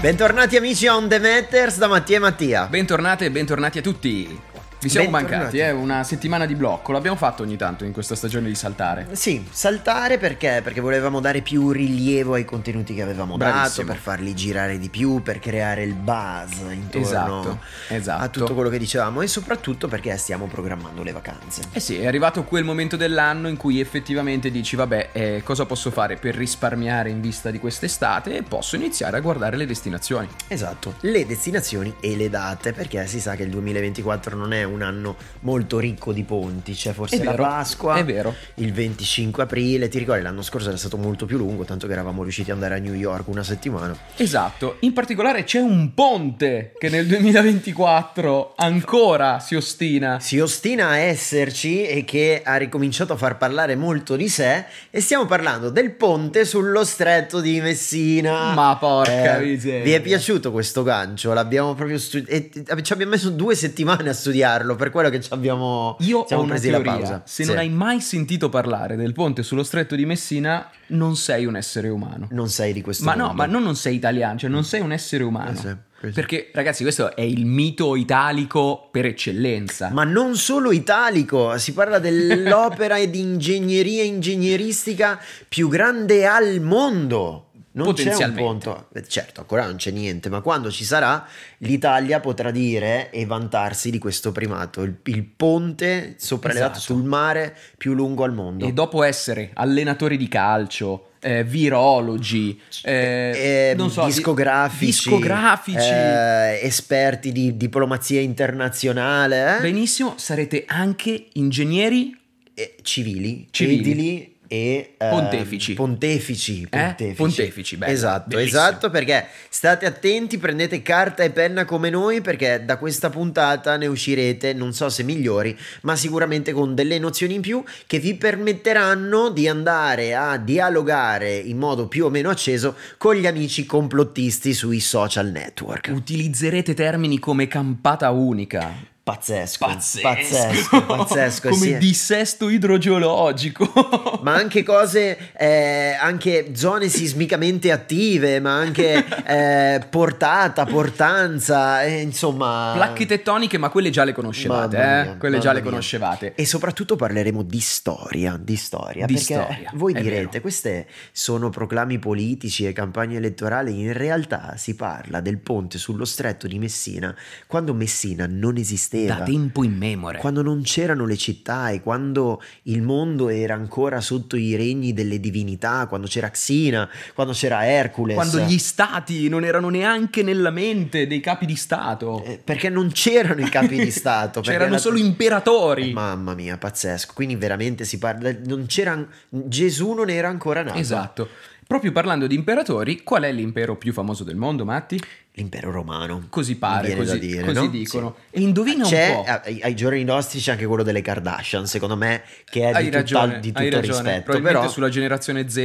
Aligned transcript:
Bentornati 0.00 0.56
amici 0.56 0.86
on 0.86 1.08
The 1.08 1.18
Matters 1.18 1.76
da 1.76 1.88
Mattia 1.88 2.18
e 2.18 2.20
Mattia. 2.20 2.66
Bentornate 2.68 3.24
e 3.24 3.30
bentornati 3.32 3.78
a 3.78 3.82
tutti. 3.82 4.40
Vi 4.80 4.88
siamo 4.88 5.10
mancati, 5.10 5.58
eh? 5.58 5.72
Una 5.72 6.04
settimana 6.04 6.46
di 6.46 6.54
blocco. 6.54 6.92
L'abbiamo 6.92 7.16
fatto 7.16 7.42
ogni 7.42 7.56
tanto 7.56 7.84
in 7.84 7.90
questa 7.92 8.14
stagione 8.14 8.46
di 8.46 8.54
saltare. 8.54 9.08
Sì, 9.12 9.44
saltare 9.50 10.18
perché? 10.18 10.60
Perché 10.62 10.80
volevamo 10.80 11.18
dare 11.18 11.40
più 11.40 11.72
rilievo 11.72 12.34
ai 12.34 12.44
contenuti 12.44 12.94
che 12.94 13.02
avevamo 13.02 13.36
dato, 13.36 13.50
Bravissimo. 13.52 13.86
per 13.88 13.96
farli 13.96 14.34
girare 14.36 14.78
di 14.78 14.88
più, 14.88 15.20
per 15.20 15.40
creare 15.40 15.82
il 15.82 15.94
buzz 15.94 16.60
intorno 16.70 17.06
Esatto, 17.06 17.58
esatto. 17.88 18.22
a 18.22 18.28
tutto 18.28 18.54
quello 18.54 18.68
che 18.70 18.78
dicevamo 18.78 19.20
e 19.20 19.26
soprattutto 19.26 19.88
perché 19.88 20.16
stiamo 20.16 20.46
programmando 20.46 21.02
le 21.02 21.10
vacanze. 21.10 21.62
Eh 21.72 21.80
sì, 21.80 21.98
è 21.98 22.06
arrivato 22.06 22.44
quel 22.44 22.62
momento 22.62 22.96
dell'anno 22.96 23.48
in 23.48 23.56
cui 23.56 23.80
effettivamente 23.80 24.48
dici, 24.48 24.76
vabbè, 24.76 25.08
eh, 25.10 25.40
cosa 25.44 25.66
posso 25.66 25.90
fare 25.90 26.16
per 26.18 26.36
risparmiare 26.36 27.10
in 27.10 27.20
vista 27.20 27.50
di 27.50 27.58
quest'estate? 27.58 28.36
E 28.36 28.42
posso 28.44 28.76
iniziare 28.76 29.16
a 29.16 29.20
guardare 29.20 29.56
le 29.56 29.66
destinazioni. 29.66 30.28
Esatto, 30.46 30.94
le 31.00 31.26
destinazioni 31.26 31.92
e 31.98 32.14
le 32.14 32.30
date, 32.30 32.72
perché 32.72 33.04
si 33.08 33.18
sa 33.18 33.34
che 33.34 33.42
il 33.42 33.50
2024 33.50 34.36
non 34.36 34.52
è 34.52 34.66
un 34.68 34.82
anno 34.82 35.16
molto 35.40 35.78
ricco 35.78 36.12
di 36.12 36.24
ponti, 36.24 36.72
c'è 36.72 36.92
forse 36.92 37.16
È 37.20 37.24
la 37.24 37.30
vero, 37.32 37.42
Pasqua, 37.42 37.96
è 37.96 38.04
vero. 38.04 38.34
il 38.54 38.72
25 38.72 39.42
aprile, 39.44 39.88
ti 39.88 39.98
ricordi 39.98 40.22
l'anno 40.22 40.42
scorso 40.42 40.68
era 40.68 40.76
stato 40.76 40.96
molto 40.96 41.26
più 41.26 41.36
lungo, 41.36 41.64
tanto 41.64 41.86
che 41.86 41.92
eravamo 41.92 42.22
riusciti 42.22 42.50
ad 42.50 42.56
andare 42.56 42.76
a 42.76 42.78
New 42.82 42.94
York 42.94 43.28
una 43.28 43.42
settimana. 43.42 43.96
Esatto, 44.16 44.76
in 44.80 44.92
particolare 44.92 45.44
c'è 45.44 45.60
un 45.60 45.94
ponte 45.94 46.72
che 46.78 46.88
nel 46.88 47.06
2024 47.06 48.54
ancora 48.56 49.38
si 49.40 49.54
ostina. 49.54 50.20
Si 50.20 50.38
ostina 50.38 50.88
a 50.88 50.96
esserci 50.96 51.86
e 51.86 52.04
che 52.04 52.42
ha 52.44 52.56
ricominciato 52.56 53.12
a 53.12 53.16
far 53.16 53.36
parlare 53.36 53.76
molto 53.76 54.16
di 54.16 54.28
sé 54.28 54.64
e 54.90 55.00
stiamo 55.00 55.26
parlando 55.26 55.70
del 55.70 55.92
ponte 55.92 56.44
sullo 56.44 56.84
stretto 56.84 57.40
di 57.40 57.60
Messina. 57.60 58.52
Ma 58.54 58.76
porca 58.78 59.38
miseria. 59.38 59.84
Vi 59.84 59.92
è 59.92 60.00
piaciuto 60.00 60.50
questo 60.50 60.82
gancio? 60.82 61.32
L'abbiamo 61.32 61.74
proprio 61.74 61.98
studiato 61.98 62.86
ci 62.88 62.92
abbiamo 62.92 63.12
messo 63.12 63.30
due 63.30 63.54
settimane 63.54 64.08
a 64.08 64.12
studiarlo, 64.58 64.76
per 64.76 64.90
quello 64.90 65.08
che 65.10 65.20
ci 65.20 65.32
abbiamo 65.32 65.96
Io 66.00 66.18
ho 66.20 66.40
una 66.40 66.58
teoria. 66.58 66.78
la 66.78 66.98
pausa. 66.98 67.22
Se 67.24 67.42
Sì. 67.44 67.48
non 67.48 67.58
hai 67.58 67.68
mai 67.70 68.00
sentito 68.00 68.48
parlare 68.48 68.96
del 68.96 69.12
ponte 69.12 69.42
sullo 69.42 69.62
stretto 69.62 69.94
di 69.94 70.04
Messina, 70.04 70.68
non 70.88 71.16
sei 71.16 71.46
un 71.46 71.56
essere 71.56 71.88
umano. 71.88 72.28
non 72.30 72.48
sei 72.48 72.72
di 72.72 72.80
questo 72.82 73.04
Ma 73.04 73.14
no, 73.14 73.26
mondo. 73.28 73.36
ma 73.42 73.46
non, 73.46 73.62
non 73.62 73.76
sei 73.76 73.94
italiano, 73.94 74.38
cioè 74.38 74.50
non 74.50 74.64
sei 74.64 74.80
un 74.80 74.92
essere 74.92 75.24
umano. 75.24 75.56
Sì. 75.56 75.86
Perché, 76.12 76.50
ragazzi, 76.54 76.84
questo 76.84 77.16
è 77.16 77.22
il 77.22 77.44
mito 77.44 77.96
italico 77.96 78.88
per 78.92 79.04
eccellenza. 79.06 79.90
Ma 79.92 80.04
non 80.04 80.36
solo 80.36 80.70
italico, 80.70 81.58
si 81.58 81.72
parla 81.72 81.98
dell'opera 81.98 82.98
di 83.04 83.18
ingegneria 83.18 84.04
ingegneristica 84.04 85.18
più 85.48 85.68
grande 85.68 86.24
al 86.24 86.60
mondo. 86.60 87.47
Non 87.84 87.94
c'è 87.94 88.24
un 88.24 88.34
ponto, 88.34 88.88
eh, 88.94 89.06
certo, 89.06 89.40
ancora 89.40 89.64
non 89.66 89.76
c'è 89.76 89.90
niente, 89.90 90.28
ma 90.28 90.40
quando 90.40 90.70
ci 90.70 90.84
sarà, 90.84 91.26
l'Italia 91.58 92.20
potrà 92.20 92.50
dire 92.50 93.10
e 93.10 93.24
vantarsi 93.26 93.90
di 93.90 93.98
questo 93.98 94.32
primato, 94.32 94.82
il, 94.82 94.96
il 95.04 95.24
ponte 95.24 96.14
sopraelevato 96.18 96.78
Esatto. 96.78 96.92
sul 96.94 97.04
mare 97.04 97.56
più 97.76 97.94
lungo 97.94 98.24
al 98.24 98.32
mondo. 98.34 98.66
E 98.66 98.72
dopo 98.72 99.02
essere 99.02 99.50
allenatori 99.54 100.16
di 100.16 100.28
calcio, 100.28 101.10
eh, 101.20 101.42
virologi, 101.44 102.60
eh, 102.84 103.70
Eh, 103.70 103.74
non 103.76 103.90
so, 103.90 104.02
di- 104.02 104.08
discografici, 104.12 104.84
discografici. 104.86 105.78
eh, 105.90 106.60
esperti 106.62 107.32
di 107.32 107.56
diplomazia 107.56 108.20
internazionale, 108.20 109.56
eh? 109.58 109.60
benissimo, 109.60 110.14
sarete 110.16 110.64
anche 110.66 111.28
ingegneri 111.34 112.16
eh, 112.54 112.76
civili, 112.82 113.46
Civili. 113.50 113.78
edili 113.80 114.36
e 114.48 114.94
ehm, 114.96 115.10
Pontefici. 115.10 115.74
pontefici, 115.74 116.62
Eh? 116.62 116.66
pontefici. 116.68 117.14
Pontefici, 117.14 117.76
bello, 117.76 117.92
esatto, 117.92 118.28
bellissimo. 118.36 118.60
esatto, 118.62 118.90
perché 118.90 119.26
state 119.48 119.86
attenti, 119.86 120.38
prendete 120.38 120.82
carta 120.82 121.22
e 121.22 121.30
penna 121.30 121.64
come 121.64 121.90
noi, 121.90 122.20
perché 122.20 122.62
da 122.64 122.78
questa 122.78 123.10
puntata 123.10 123.76
ne 123.76 123.86
uscirete, 123.86 124.54
non 124.54 124.72
so 124.72 124.88
se 124.88 125.02
migliori, 125.02 125.56
ma 125.82 125.94
sicuramente 125.96 126.52
con 126.52 126.74
delle 126.74 126.98
nozioni 126.98 127.34
in 127.34 127.40
più 127.42 127.62
che 127.86 127.98
vi 127.98 128.14
permetteranno 128.14 129.28
di 129.30 129.46
andare 129.48 130.14
a 130.14 130.36
dialogare 130.38 131.36
in 131.36 131.58
modo 131.58 131.86
più 131.86 132.06
o 132.06 132.10
meno 132.10 132.30
acceso 132.30 132.74
con 132.96 133.14
gli 133.14 133.26
amici 133.26 133.66
complottisti 133.66 134.54
sui 134.54 134.80
social 134.80 135.30
network. 135.30 135.90
utilizzerete 135.92 136.72
termini 136.74 137.18
come 137.18 137.46
campata 137.46 138.10
unica. 138.10 138.74
Pazzesco, 139.08 139.64
Pazzesco, 139.64 140.06
pazzesco, 140.06 140.84
pazzesco. 140.84 141.48
come 141.48 141.64
sì. 141.64 141.78
dissesto 141.78 142.50
idrogeologico. 142.50 144.20
ma 144.20 144.34
anche 144.34 144.62
cose, 144.62 145.32
eh, 145.34 145.96
anche 145.98 146.50
zone 146.54 146.88
sismicamente 146.88 147.72
attive, 147.72 148.38
ma 148.38 148.52
anche 148.52 149.02
eh, 149.24 149.80
portata, 149.88 150.66
portanza, 150.66 151.84
eh, 151.84 152.02
insomma. 152.02 152.72
Placche 152.74 153.06
tettoniche, 153.06 153.56
ma 153.56 153.70
quelle 153.70 153.88
già 153.88 154.04
le 154.04 154.12
conoscevate, 154.12 154.76
eh? 154.76 154.80
mia, 154.80 155.16
quelle 155.16 155.38
già 155.38 155.52
le 155.52 155.62
mia. 155.62 155.70
conoscevate. 155.70 156.34
E 156.34 156.44
soprattutto 156.44 156.94
parleremo 156.94 157.42
di 157.42 157.60
storia, 157.60 158.38
di 158.38 158.56
storia, 158.56 159.06
Di 159.06 159.16
storia, 159.16 159.70
voi 159.72 159.94
direte, 159.94 160.26
vero. 160.26 160.40
queste 160.42 160.86
sono 161.12 161.48
proclami 161.48 161.98
politici 161.98 162.66
e 162.66 162.72
campagne 162.72 163.16
elettorali, 163.16 163.80
in 163.80 163.94
realtà 163.94 164.56
si 164.58 164.74
parla 164.74 165.20
del 165.20 165.38
ponte 165.38 165.78
sullo 165.78 166.04
stretto 166.04 166.46
di 166.46 166.58
Messina 166.58 167.16
quando 167.46 167.72
Messina 167.72 168.26
non 168.28 168.58
esisteva. 168.58 168.96
Da 169.06 169.22
tempo 169.22 169.64
immemore. 169.64 170.18
Quando 170.18 170.42
non 170.42 170.62
c'erano 170.62 171.06
le 171.06 171.16
città 171.16 171.70
e 171.70 171.80
quando 171.80 172.42
il 172.64 172.82
mondo 172.82 173.28
era 173.28 173.54
ancora 173.54 174.00
sotto 174.00 174.36
i 174.36 174.54
regni 174.56 174.92
delle 174.92 175.20
divinità, 175.20 175.86
quando 175.86 176.06
c'era 176.06 176.30
Xina, 176.30 176.88
quando 177.14 177.32
c'era 177.32 177.66
Hercules. 177.66 178.14
Quando 178.16 178.40
gli 178.40 178.58
stati 178.58 179.28
non 179.28 179.44
erano 179.44 179.68
neanche 179.68 180.22
nella 180.22 180.50
mente 180.50 181.06
dei 181.06 181.20
capi 181.20 181.46
di 181.46 181.56
Stato. 181.56 182.22
Eh, 182.24 182.40
perché 182.42 182.68
non 182.68 182.90
c'erano 182.92 183.40
i 183.40 183.48
capi 183.48 183.76
di 183.78 183.90
Stato. 183.90 184.40
C'erano 184.48 184.72
la- 184.72 184.78
solo 184.78 184.98
imperatori. 184.98 185.92
Mamma 185.92 186.34
mia, 186.34 186.56
pazzesco. 186.56 187.12
Quindi 187.14 187.36
veramente 187.36 187.84
si 187.84 187.98
parla. 187.98 188.34
Non 188.44 188.66
c'era. 188.66 189.06
Gesù 189.28 189.92
non 189.92 190.08
era 190.10 190.28
ancora 190.28 190.62
nato. 190.62 190.78
Esatto. 190.78 191.28
Proprio 191.68 191.92
parlando 191.92 192.26
di 192.26 192.34
imperatori, 192.34 193.02
qual 193.02 193.24
è 193.24 193.30
l'impero 193.30 193.76
più 193.76 193.92
famoso 193.92 194.24
del 194.24 194.36
mondo, 194.36 194.64
Matti? 194.64 194.98
L'impero 195.32 195.70
romano. 195.70 196.24
Così 196.30 196.56
pare, 196.56 196.96
così, 196.96 197.18
dire, 197.18 197.42
così 197.44 197.54
no? 197.60 197.66
dicono. 197.68 198.16
E 198.30 198.40
indovina 198.40 198.84
C'è, 198.84 199.08
un 199.14 199.22
po'. 199.22 199.30
ai, 199.44 199.60
ai 199.60 199.76
giorni 199.76 200.02
nostri 200.02 200.40
c'è 200.40 200.52
anche 200.52 200.64
quello 200.64 200.82
delle 200.82 201.02
Kardashian, 201.02 201.66
secondo 201.66 201.94
me, 201.94 202.22
che 202.48 202.62
è 202.62 202.72
hai 202.72 202.84
di, 202.84 202.90
ragione, 202.90 203.34
tutta- 203.34 203.38
di 203.40 203.52
hai 203.54 203.64
tutto 203.66 203.76
ragione. 203.80 203.98
rispetto. 203.98 204.22
Probabilmente 204.22 204.58
Però 204.60 204.72
sulla 204.72 204.88
generazione 204.88 205.48
Z 205.50 205.56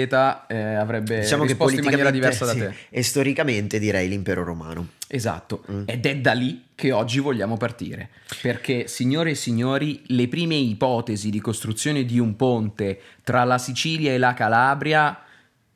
eh, 0.50 0.74
avrebbe 0.76 1.20
diciamo 1.22 1.44
che 1.44 1.48
risposto 1.48 1.78
in 1.78 1.86
maniera 1.86 2.12
diversa 2.12 2.44
da 2.48 2.52
sì, 2.52 2.60
te. 2.60 2.74
e 2.90 3.02
storicamente 3.02 3.80
direi 3.80 4.10
l'impero 4.10 4.44
romano. 4.44 4.86
Esatto, 5.08 5.64
Mm. 5.72 5.84
ed 5.86 6.06
è 6.06 6.18
da 6.18 6.34
lì 6.34 6.66
che 6.76 6.92
oggi 6.92 7.20
vogliamo 7.20 7.56
partire, 7.56 8.10
perché 8.42 8.88
signore 8.90 9.30
e 9.32 9.36
signori, 9.36 10.02
le 10.08 10.28
prime 10.28 10.56
ipotesi 10.56 11.30
di 11.30 11.40
costruzione 11.40 12.04
di 12.04 12.20
un 12.20 12.36
ponte 12.36 13.00
tra 13.24 13.46
la 13.46 13.58
Sicilia 13.58 14.12
e 14.12 14.18
la 14.18 14.34
Calabria 14.34 15.18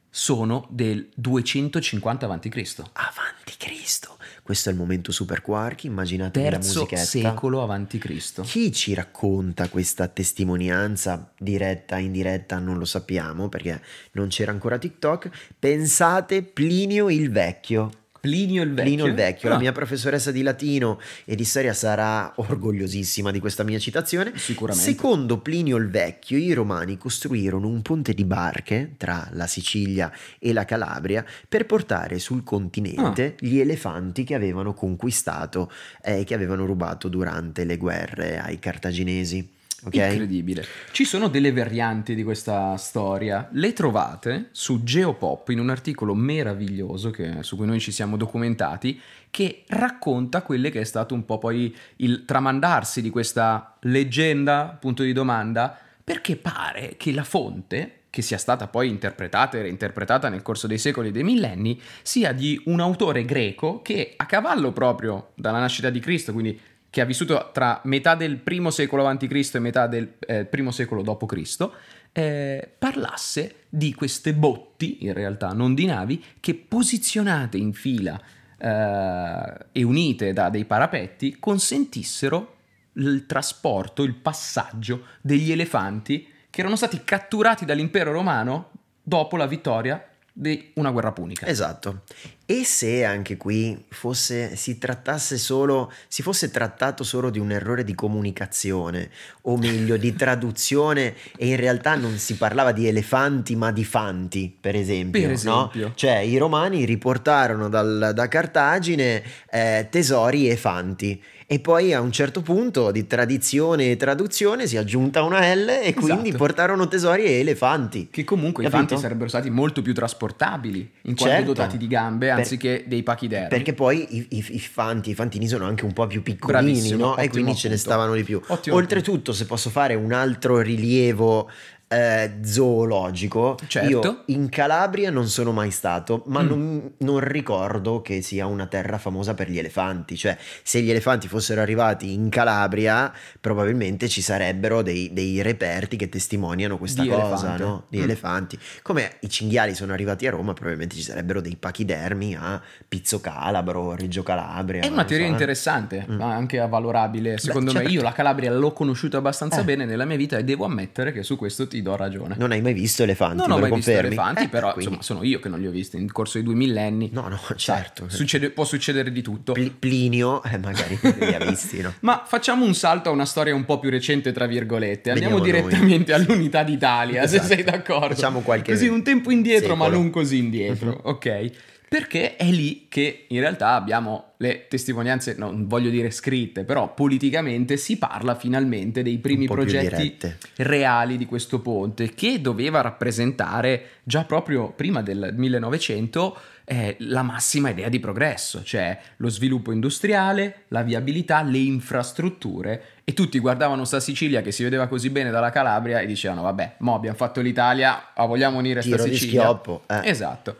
sono 0.10 0.68
del 0.70 1.10
250 1.16 2.26
a.C., 2.26 2.84
Avanti 2.94 3.54
Cristo. 3.58 4.18
Questo 4.42 4.70
è 4.70 4.72
il 4.72 4.78
momento 4.78 5.12
super 5.12 5.42
quarky, 5.42 5.88
immaginatevi 5.88 6.46
la 6.46 6.52
terzo 6.52 6.80
musichetta. 6.80 7.04
secolo 7.04 7.64
a.C. 7.64 8.42
Chi 8.42 8.72
ci 8.72 8.94
racconta 8.94 9.68
questa 9.70 10.08
testimonianza 10.08 11.32
diretta, 11.38 11.98
indiretta, 11.98 12.58
non 12.60 12.78
lo 12.78 12.86
sappiamo 12.86 13.50
perché 13.50 13.82
non 14.14 14.30
c'era 14.30 14.52
ancora 14.52 14.78
TikTok. 14.78 15.30
Pensate 15.60 16.44
Plinio 16.44 17.10
il 17.10 17.30
Vecchio. 17.30 17.92
Plinio 18.30 18.64
il 18.64 18.70
Vecchio. 18.70 18.84
Plinio 18.84 19.06
il 19.06 19.14
Vecchio, 19.14 19.50
la 19.50 19.56
Ah, 19.56 19.60
mia 19.60 19.72
professoressa 19.72 20.32
di 20.32 20.42
latino 20.42 21.00
e 21.26 21.36
di 21.36 21.44
storia 21.44 21.74
sarà 21.74 22.34
orgogliosissima 22.36 23.32
di 23.32 23.40
questa 23.40 23.64
mia 23.64 23.80
citazione. 23.80 24.34
Sicuramente. 24.36 24.90
Secondo 24.90 25.40
Plinio 25.40 25.78
il 25.78 25.90
Vecchio, 25.90 26.38
i 26.38 26.54
romani 26.54 26.98
costruirono 26.98 27.68
un 27.68 27.82
ponte 27.82 28.14
di 28.14 28.26
barche 28.26 28.94
tra 28.98 29.28
la 29.32 29.48
Sicilia 29.48 30.12
e 30.40 30.54
la 30.54 30.66
Calabria 30.66 31.26
per 31.48 31.66
portare 31.66 32.20
sul 32.20 32.44
continente 32.44 33.36
Ah. 33.40 33.46
gli 33.46 33.60
elefanti 33.60 34.24
che 34.24 34.36
avevano 34.36 34.74
conquistato 34.74 35.72
e 36.02 36.24
che 36.24 36.34
avevano 36.34 36.66
rubato 36.66 37.08
durante 37.08 37.64
le 37.64 37.78
guerre 37.78 38.40
ai 38.40 38.60
cartaginesi. 38.60 39.56
Ok? 39.88 39.96
Incredibile. 39.96 40.66
Ci 40.92 41.06
sono 41.06 41.28
delle 41.28 41.52
varianti 41.52 42.16
di 42.16 42.24
questa 42.24 42.76
storia. 42.78 43.48
Le 43.52 43.74
trovate 43.74 44.50
su 44.52 44.84
Geopop 44.84 45.50
in 45.50 45.60
un 45.60 45.70
articolo 45.70 46.14
meraviglioso 46.14 47.10
che- 47.10 47.42
su 47.42 47.56
cui 47.56 47.66
noi 47.66 47.80
ci 47.80 47.92
siamo 47.92 48.18
documentati 48.18 49.00
che 49.30 49.64
racconta 49.68 50.42
quelle 50.42 50.70
che 50.70 50.82
è 50.82 50.86
stato 50.86 51.14
un 51.14 51.26
po' 51.26 51.38
poi 51.38 51.76
il 51.98 52.26
tramandarsi 52.26 53.02
di 53.02 53.10
questa 53.10 53.76
leggenda, 53.82 54.78
punto 54.80 55.04
di 55.04 55.14
domanda, 55.14 55.78
perché 56.04 56.38
pare 56.38 56.96
che 56.98 57.12
la 57.12 57.24
fonte 57.24 57.94
che 58.10 58.22
sia 58.22 58.38
stata 58.38 58.68
poi 58.68 58.90
interpretata 58.90 59.58
e 59.58 59.62
reinterpretata 59.64 60.30
nel 60.30 60.42
corso 60.42 60.66
dei 60.66 60.80
secoli 60.80 61.10
e 61.10 61.12
dei 61.12 61.24
millenni, 61.24 61.80
sia 62.02 62.32
di 62.32 62.60
un 62.66 62.80
autore 62.80 63.26
greco 63.26 63.82
che 63.84 64.14
a 64.16 64.26
cavallo 64.26 64.72
proprio 64.72 65.32
dalla 65.36 65.60
nascita 65.60 65.92
di 65.92 66.00
Cristo, 66.00 66.32
quindi 66.34 66.60
che 66.98 67.04
ha 67.04 67.06
vissuto 67.06 67.52
tra 67.54 67.80
metà 67.84 68.16
del 68.16 68.38
primo 68.38 68.72
secolo 68.72 69.08
a.C. 69.08 69.52
e 69.54 69.60
metà 69.60 69.86
del 69.86 70.14
eh, 70.18 70.46
primo 70.46 70.72
secolo 70.72 71.04
d.C., 71.04 71.70
eh, 72.12 72.72
parlasse 72.76 73.66
di 73.70 73.94
queste 73.94 74.34
botti, 74.34 75.06
in 75.06 75.14
realtà 75.14 75.50
non 75.50 75.76
di 75.76 75.86
navi, 75.86 76.24
che 76.40 76.56
posizionate 76.56 77.58
in 77.58 77.74
fila 77.74 78.20
eh, 78.58 79.66
e 79.74 79.84
unite 79.84 80.34
da 80.34 80.50
dei 80.50 80.66
parapetti 80.66 81.38
consentissero 81.40 82.56
il 82.94 83.28
trasporto, 83.28 84.02
il 84.02 84.16
passaggio 84.16 85.04
degli 85.22 85.52
elefanti 85.52 86.28
che 86.50 86.62
erano 86.62 86.76
stati 86.76 87.04
catturati 87.04 87.64
dall'impero 87.64 88.12
romano 88.12 88.72
dopo 89.04 89.38
la 89.38 89.46
vittoria 89.46 90.04
di 90.34 90.72
una 90.76 90.90
guerra 90.90 91.12
punica. 91.12 91.46
Esatto. 91.46 92.02
E 92.50 92.64
se 92.64 93.04
anche 93.04 93.36
qui 93.36 93.78
fosse, 93.90 94.56
si 94.56 94.78
trattasse 94.78 95.38
solo, 95.38 95.92
si 96.08 96.22
fosse 96.22 96.50
trattato 96.50 97.04
solo 97.04 97.30
di 97.30 97.40
un 97.40 97.52
errore 97.52 97.84
di 97.84 97.94
comunicazione, 97.94 99.10
o 99.42 99.58
meglio 99.58 99.98
di 99.98 100.16
traduzione, 100.16 101.14
e 101.36 101.48
in 101.48 101.58
realtà 101.58 101.96
non 101.96 102.18
si 102.18 102.36
parlava 102.38 102.72
di 102.72 102.88
elefanti 102.88 103.58
ma 103.58 103.74
di 103.74 103.84
fanti, 103.84 104.56
per 104.58 104.76
esempio. 104.76 105.20
Per 105.24 105.32
esempio. 105.32 105.88
No? 105.88 105.92
Cioè 105.94 106.20
i 106.20 106.38
romani 106.38 106.86
riportarono 106.86 107.68
dal, 107.68 108.12
da 108.14 108.28
Cartagine 108.30 109.22
eh, 109.52 109.88
tesori 109.90 110.50
e 110.50 110.56
fanti 110.56 111.22
e 111.50 111.60
poi 111.60 111.94
a 111.94 112.02
un 112.02 112.12
certo 112.12 112.42
punto 112.42 112.92
di 112.92 113.08
tradizione 113.08 113.92
e 113.92 113.96
traduzione 113.96 114.68
si 114.68 114.76
è 114.76 114.80
aggiunta 114.80 115.24
una 115.24 115.40
L 115.56 115.70
e 115.82 115.94
quindi 115.94 116.28
Esatto. 116.28 116.38
portarono 116.44 116.90
tesori 116.90 117.24
e 117.24 117.40
elefanti. 117.40 118.10
Che 118.12 118.26
comunque 118.26 118.66
i 118.66 118.70
fanti 118.70 118.98
sarebbero 118.98 119.30
stati 119.30 119.50
molto 119.50 119.82
più 119.82 119.94
trasportabili 119.94 120.80
in 121.04 121.16
quanto 121.16 121.26
Certo. 121.26 121.54
dotati 121.54 121.78
di 121.78 121.88
gambe 121.88 122.32
anziché 122.40 122.84
dei 122.88 123.04
pachidermi. 123.04 123.48
Perché 123.50 123.74
poi 123.74 124.06
i, 124.18 124.28
i- 124.30 124.46
i 124.50 124.60
fanti, 124.60 125.10
i 125.12 125.14
fantini 125.16 125.48
sono 125.48 125.66
anche 125.66 125.86
un 125.86 125.94
po' 125.94 126.08
più 126.08 126.22
piccolini, 126.22 126.92
no? 126.92 127.18
E 127.18 127.30
quindi 127.30 127.56
ce 127.56 127.70
ne 127.70 127.78
stavano 127.78 128.14
di 128.16 128.24
più. 128.24 128.42
Ottimo 128.48 128.76
Oltretutto, 128.76 129.34
se 129.34 129.46
posso 129.46 129.70
fare 129.70 129.96
un 129.96 130.12
altro 130.14 130.60
rilievo 130.62 131.50
eh, 131.90 132.40
zoologico, 132.44 133.58
Certo. 133.68 133.90
io 133.90 134.24
in 134.28 134.50
Calabria 134.50 135.10
non 135.10 135.28
sono 135.28 135.52
mai 135.52 135.72
stato, 135.72 136.24
ma 136.28 136.42
Mm. 136.42 136.48
non, 136.48 136.92
non 137.00 137.20
ricordo 137.20 138.02
che 138.02 138.22
sia 138.22 138.46
una 138.46 138.66
terra 138.68 138.98
famosa 138.98 139.34
per 139.34 139.50
gli 139.50 139.58
elefanti. 139.58 140.18
Cioè, 140.18 140.38
se 140.64 140.82
gli 140.82 140.90
elefanti 140.90 141.28
fossero 141.28 141.62
arrivati 141.62 142.14
in 142.14 142.30
Calabria, 142.30 143.12
probabilmente 143.40 144.08
ci 144.10 144.22
sarebbero 144.22 144.82
dei, 144.82 145.12
dei 145.14 145.42
reperti 145.42 145.96
che 145.98 146.10
testimoniano 146.10 146.78
questa 146.78 147.02
Di 147.04 147.10
cosa, 147.10 147.24
elefante. 147.56 147.64
no? 147.64 147.84
Di 147.90 148.00
Mm. 148.00 148.04
elefanti. 148.04 148.60
Come 148.82 149.12
i 149.22 149.30
cinghiali 149.30 149.74
sono 149.74 149.94
arrivati 149.94 150.28
a 150.28 150.32
Roma, 150.32 150.54
probabilmente 150.54 150.96
ci 150.96 151.02
sarebbero 151.04 151.42
dei 151.42 151.56
pachidermi 151.56 152.36
a 152.36 152.62
Pizzo 152.88 153.20
Calabro, 153.22 153.96
Reggio 153.96 154.24
Calabria. 154.24 154.82
È 154.82 154.88
una 154.88 155.06
teoria 155.06 155.26
so, 155.26 155.32
eh. 155.32 155.34
interessante, 155.34 156.06
Mm. 156.10 156.16
ma 156.16 156.34
anche 156.34 156.58
valorabile. 156.68 157.38
Secondo 157.38 157.72
me, 157.72 157.80
certo. 157.80 157.94
io 157.94 158.02
la 158.02 158.12
Calabria 158.12 158.52
l'ho 158.52 158.74
conosciuta 158.74 159.18
abbastanza 159.18 159.62
Eh. 159.62 159.64
bene 159.64 159.86
nella 159.86 160.06
mia 160.06 160.18
vita 160.18 160.38
e 160.38 160.44
devo 160.44 160.66
ammettere 160.66 161.12
che 161.12 161.24
su 161.24 161.38
questo 161.38 161.68
ti 161.68 161.77
do 161.82 161.96
ragione. 161.96 162.36
Non 162.38 162.52
hai 162.52 162.62
mai 162.62 162.74
visto 162.74 163.04
elefanti? 163.04 163.38
non 163.38 163.52
ho 163.52 163.60
mai 163.60 163.72
visto 163.72 163.92
confermi? 163.92 164.08
elefanti, 164.08 164.44
Eh, 164.44 164.48
però 164.50 164.74
quindi- 164.74 164.84
insomma, 164.96 165.04
sono 165.04 165.24
io 165.24 165.40
che 165.40 165.50
non 165.50 165.60
li 165.60 165.68
ho 165.68 165.72
visti 165.72 165.98
nel 165.98 166.12
corso 166.12 166.34
dei 166.38 166.44
due 166.46 166.56
millenni. 166.56 167.10
No, 167.14 167.28
no, 167.28 167.40
certo. 167.56 168.06
succede- 168.10 168.50
può 168.52 168.64
succedere 168.66 169.12
di 169.12 169.22
tutto. 169.22 169.54
Pl- 169.54 169.72
Plinio, 169.78 170.44
eh, 170.44 170.58
magari 170.58 171.00
li 171.02 171.34
ha 171.34 171.40
visti, 171.46 171.82
no? 171.82 171.94
Ma 172.02 172.24
facciamo 172.26 172.66
un 172.66 172.74
salto 172.74 173.10
a 173.10 173.12
una 173.12 173.26
storia 173.26 173.54
un 173.56 173.66
po' 173.66 173.80
più 173.80 173.90
recente, 173.90 174.32
tra 174.32 174.46
virgolette. 174.48 175.12
Andiamo 175.12 175.40
Vediamo 175.40 175.60
noi. 175.60 175.68
direttamente 175.70 176.14
all'unità 176.14 176.64
d'Italia, 176.64 177.24
Esatto. 177.24 177.44
se 177.48 177.56
sei 177.56 177.64
d'accordo. 177.64 178.14
Facciamo 178.16 178.42
qualche 178.42 178.72
Così 178.74 178.88
un 178.88 179.04
tempo 179.04 179.32
indietro, 179.32 179.76
ma 179.76 179.86
secolo. 179.86 180.02
non 180.02 180.10
così 180.12 180.38
indietro, 180.38 180.90
Mhm. 180.90 181.00
ok? 181.04 181.52
Perché 181.90 182.36
è 182.36 182.46
lì 182.46 182.88
che 182.90 183.26
in 183.30 183.40
realtà 183.40 183.74
abbiamo 183.74 184.34
le 184.38 184.68
testimonianze, 184.68 185.36
no, 185.38 185.52
non 185.52 185.68
voglio 185.68 185.90
dire 185.90 186.12
scritte, 186.12 186.64
però 186.66 186.94
politicamente 186.94 187.78
si 187.78 187.98
parla 187.98 188.36
finalmente 188.36 189.02
dei 189.04 189.18
primi 189.20 189.48
progetti 189.48 190.18
reali 190.58 191.18
di 191.18 191.26
questo 191.26 191.60
ponte 191.60 192.10
che 192.14 192.42
doveva 192.42 192.82
rappresentare 192.82 193.86
già 194.04 194.26
proprio 194.26 194.72
prima 194.72 195.02
del 195.02 195.34
1900 195.36 196.38
eh, 196.66 196.98
la 197.00 197.22
massima 197.22 197.70
idea 197.70 197.88
di 197.88 198.00
progresso, 198.00 198.62
cioè 198.64 199.00
lo 199.18 199.30
sviluppo 199.30 199.72
industriale, 199.72 200.64
la 200.68 200.84
viabilità, 200.84 201.42
le 201.42 201.60
infrastrutture 201.60 202.84
e 203.06 203.14
tutti 203.14 203.40
guardavano 203.40 203.86
sta 203.86 204.02
Sicilia 204.02 204.42
che 204.42 204.52
si 204.52 204.64
vedeva 204.64 204.88
così 204.88 205.10
bene 205.10 205.32
dalla 205.32 205.50
Calabria 205.50 206.02
e 206.02 206.06
dicevano 206.06 206.42
vabbè, 206.42 206.76
mo 206.80 206.96
abbiamo 206.96 207.16
fatto 207.16 207.40
l'Italia, 207.40 208.14
ah, 208.14 208.26
vogliamo 208.26 208.58
unire 208.58 208.82
sta 208.82 208.98
Tiro 208.98 209.04
di 209.06 209.14
Sicilia. 209.14 209.44
schioppo. 209.44 209.84
eh. 209.88 210.02
Esatto. 210.10 210.58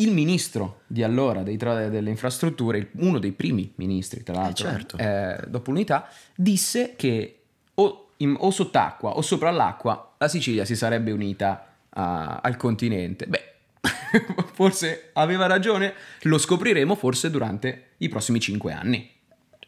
Il 0.00 0.12
ministro 0.12 0.80
di 0.86 1.02
allora 1.02 1.42
dei 1.42 1.56
delle 1.56 2.10
infrastrutture, 2.10 2.90
uno 2.98 3.18
dei 3.18 3.32
primi 3.32 3.72
ministri 3.76 4.22
tra 4.22 4.34
l'altro, 4.34 4.66
Eh, 4.68 4.70
certo. 4.70 4.96
eh, 4.96 5.40
dopo 5.48 5.70
l'unità, 5.70 6.08
disse 6.34 6.94
che 6.96 7.40
o, 7.74 8.10
in- 8.18 8.36
o 8.38 8.50
sott'acqua 8.50 9.16
o 9.16 9.22
sopra 9.22 9.50
l'acqua 9.50 10.14
la 10.18 10.28
Sicilia 10.28 10.64
si 10.64 10.76
sarebbe 10.76 11.10
unita 11.10 11.66
a- 11.90 12.40
al 12.42 12.56
continente. 12.56 13.26
Beh, 13.26 13.44
forse 14.52 15.10
aveva 15.14 15.46
ragione, 15.46 15.92
lo 16.22 16.38
scopriremo 16.38 16.94
forse 16.94 17.30
durante 17.30 17.90
i 17.98 18.08
prossimi 18.08 18.40
cinque 18.40 18.72
anni. 18.72 19.10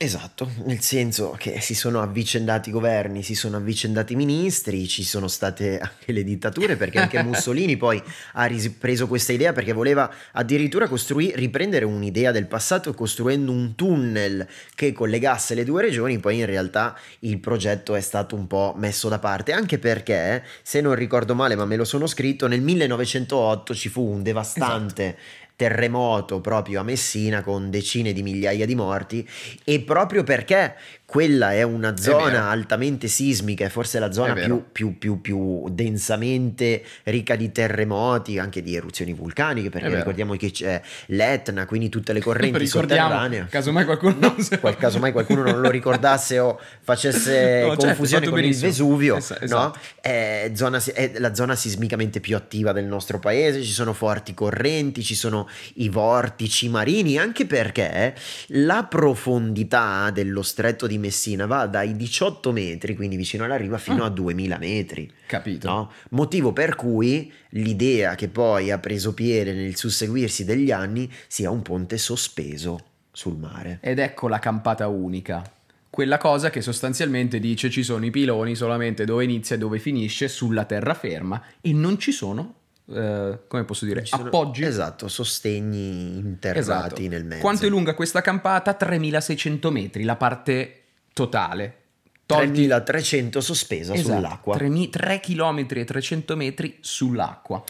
Esatto, 0.03 0.51
nel 0.65 0.81
senso 0.81 1.37
che 1.37 1.61
si 1.61 1.75
sono 1.75 2.01
avvicendati 2.01 2.71
i 2.71 2.73
governi, 2.73 3.23
si 3.23 3.35
sono 3.35 3.59
avvicendati 3.59 4.15
i 4.15 4.17
ministri, 4.17 4.89
ci 4.89 5.05
sono 5.05 5.29
state 5.29 5.79
anche 5.79 6.13
le 6.13 6.25
dittature 6.25 6.77
perché 6.77 7.01
anche 7.01 7.21
Mussolini 7.23 7.77
poi 7.77 8.03
ha 8.33 8.47
ripreso 8.47 9.07
questa 9.07 9.35
idea 9.35 9.53
perché 9.53 9.75
voleva 9.75 10.11
addirittura 10.33 10.89
costruire, 10.89 11.37
riprendere 11.37 11.85
un'idea 11.85 12.31
del 12.31 12.47
passato 12.47 12.95
costruendo 12.95 13.53
un 13.53 13.75
tunnel 13.75 14.49
che 14.75 14.93
collegasse 14.93 15.55
le 15.55 15.65
due 15.65 15.83
regioni, 15.83 16.19
poi 16.19 16.39
in 16.39 16.47
realtà 16.47 16.99
il 17.19 17.39
progetto 17.39 17.95
è 17.95 18.01
stato 18.01 18.35
un 18.37 18.47
po' 18.47 18.73
messo 18.79 19.11
da 19.11 19.19
parte, 19.19 19.53
anche 19.53 19.79
perché 19.79 20.43
se 20.63 20.81
non 20.81 20.95
ricordo 20.95 21.35
male 21.35 21.57
ma 21.57 21.67
me 21.67 21.77
lo 21.77 21.85
sono 21.85 22.07
scritto, 22.07 22.47
nel 22.47 22.63
1908 22.63 23.75
ci 23.75 23.91
fu 23.91 24.01
un 24.01 24.23
devastante 24.23 25.19
terremoto 25.61 26.41
proprio 26.41 26.81
a 26.81 26.83
Messina 26.83 27.43
con 27.43 27.69
decine 27.69 28.15
di 28.15 28.23
migliaia 28.23 28.65
di 28.65 28.75
morti 28.75 29.29
e 29.63 29.81
proprio 29.81 30.25
perché 30.25 30.75
quella 31.11 31.53
è 31.53 31.63
una 31.63 31.97
zona 31.97 32.31
vero. 32.31 32.45
altamente 32.45 33.09
sismica 33.09 33.65
e 33.65 33.69
forse 33.69 33.99
la 33.99 34.13
zona 34.13 34.35
È 34.35 34.45
più, 34.45 34.65
più, 34.71 34.97
più, 34.99 35.21
più 35.21 35.69
densamente 35.71 36.83
ricca 37.05 37.35
di 37.37 37.51
terremoti, 37.51 38.39
anche 38.39 38.63
di 38.63 38.75
eruzioni 38.77 39.13
vulcaniche, 39.13 39.67
È 39.69 39.71
perché 39.71 39.95
ricordiamo 39.97 40.35
che 40.37 40.51
c'è 40.51 40.81
l'Etna, 41.07 41.67
quindi 41.67 41.89
tutte 41.89 42.13
le 42.13 42.21
correnti 42.21 42.67
sotterranee. 42.69 43.47
casomai 43.51 43.85
qualcuno 43.85 44.17
non 44.21 44.41
se- 44.41 44.61
Qual 44.61 44.77
caso 44.77 44.99
mai 45.01 45.13
qualcuno 45.13 45.43
non 45.43 45.61
lo 45.61 45.69
ricordasse 45.71 46.39
o 46.39 46.59
facesse 46.81 47.61
No, 47.63 47.69
certo, 47.71 47.87
confusione 47.87 48.25
fatto 48.27 48.35
con 48.35 48.41
benissimo. 48.41 48.67
il 48.67 48.73
Vesuvio, 48.73 49.17
Es- 49.17 49.31
no? 49.31 49.37
esatto. 49.41 49.79
È, 50.01 50.51
zona 50.55 50.81
è 50.95 51.13
la 51.19 51.35
zona 51.35 51.57
sismicamente 51.57 52.21
più 52.21 52.37
attiva 52.37 52.73
del 52.73 52.85
nostro 52.85 53.19
paese, 53.19 53.63
ci 53.63 53.73
sono 53.73 53.93
forti 53.93 54.33
correnti, 54.35 55.03
ci 55.03 55.15
sono 55.15 55.49
i 55.75 55.89
vortici 55.89 56.69
marini, 56.69 57.19
anche 57.19 57.47
perché 57.47 58.15
la 58.49 58.85
profondità 58.85 60.11
dello 60.13 60.43
stretto 60.43 60.87
di 60.87 60.99
Messina 61.01 61.47
va 61.47 61.67
dai 61.67 61.97
18 61.97 62.53
metri, 62.53 62.95
quindi 62.95 63.17
vicino 63.17 63.45
alla 63.45 63.57
riva, 63.57 63.79
fino 63.79 64.05
Ah. 64.05 64.07
a 64.07 64.11
2000 64.11 64.59
metri. 64.59 65.11
Capito? 65.27 65.69
No? 65.69 65.91
Motivo 66.11 66.53
per 66.53 66.77
cui 66.77 67.33
l'idea 67.51 68.15
che 68.15 68.29
poi 68.29 68.71
ha 68.71 68.79
preso 68.79 69.13
piede 69.15 69.53
nel 69.53 69.75
susseguirsi 69.77 70.45
degli 70.45 70.71
anni 70.71 71.11
sia 71.27 71.51
un 71.51 71.63
ponte 71.63 71.99
sospeso 71.99 72.79
sul 73.11 73.37
mare. 73.37 73.79
Ed 73.83 73.99
ecco 73.99 74.29
la 74.29 74.39
campata 74.39 74.87
unica. 74.87 75.43
Quella 75.91 76.19
cosa 76.19 76.51
che 76.51 76.61
sostanzialmente 76.61 77.41
dice 77.41 77.69
ci 77.69 77.83
sono 77.83 78.05
i 78.05 78.11
piloni 78.11 78.55
solamente 78.55 79.05
dove 79.05 79.25
inizia 79.25 79.57
e 79.57 79.59
dove 79.59 79.81
finisce 79.81 80.29
sulla 80.29 80.65
terraferma 80.65 81.43
e 81.61 81.73
non 81.73 81.99
ci 81.99 82.13
sono, 82.13 82.55
eh, 82.95 83.39
come 83.49 83.65
posso 83.65 83.85
dire, 83.85 84.05
sono- 84.05 84.27
appoggi. 84.27 84.63
Esatto, 84.63 85.09
sostegni 85.09 86.17
interrati 86.19 86.59
Esatto. 86.61 87.09
nel 87.09 87.25
mezzo. 87.25 87.41
Quanto 87.41 87.67
è 87.67 87.69
lunga 87.69 87.95
questa 87.95 88.21
campata? 88.21 88.73
3600 88.75 89.71
metri, 89.73 90.05
la 90.05 90.15
parte 90.17 90.80
totale. 91.21 91.77
Tolti 92.25 92.67
3300 92.67 93.41
sospesa 93.41 93.93
Esatto, 93.93 94.15
sull'acqua. 94.15 94.57
3 94.57 95.21
km 95.21 95.67
e 95.69 95.85
300 95.85 96.37
metri 96.37 96.79
sull'acqua. 96.81 97.63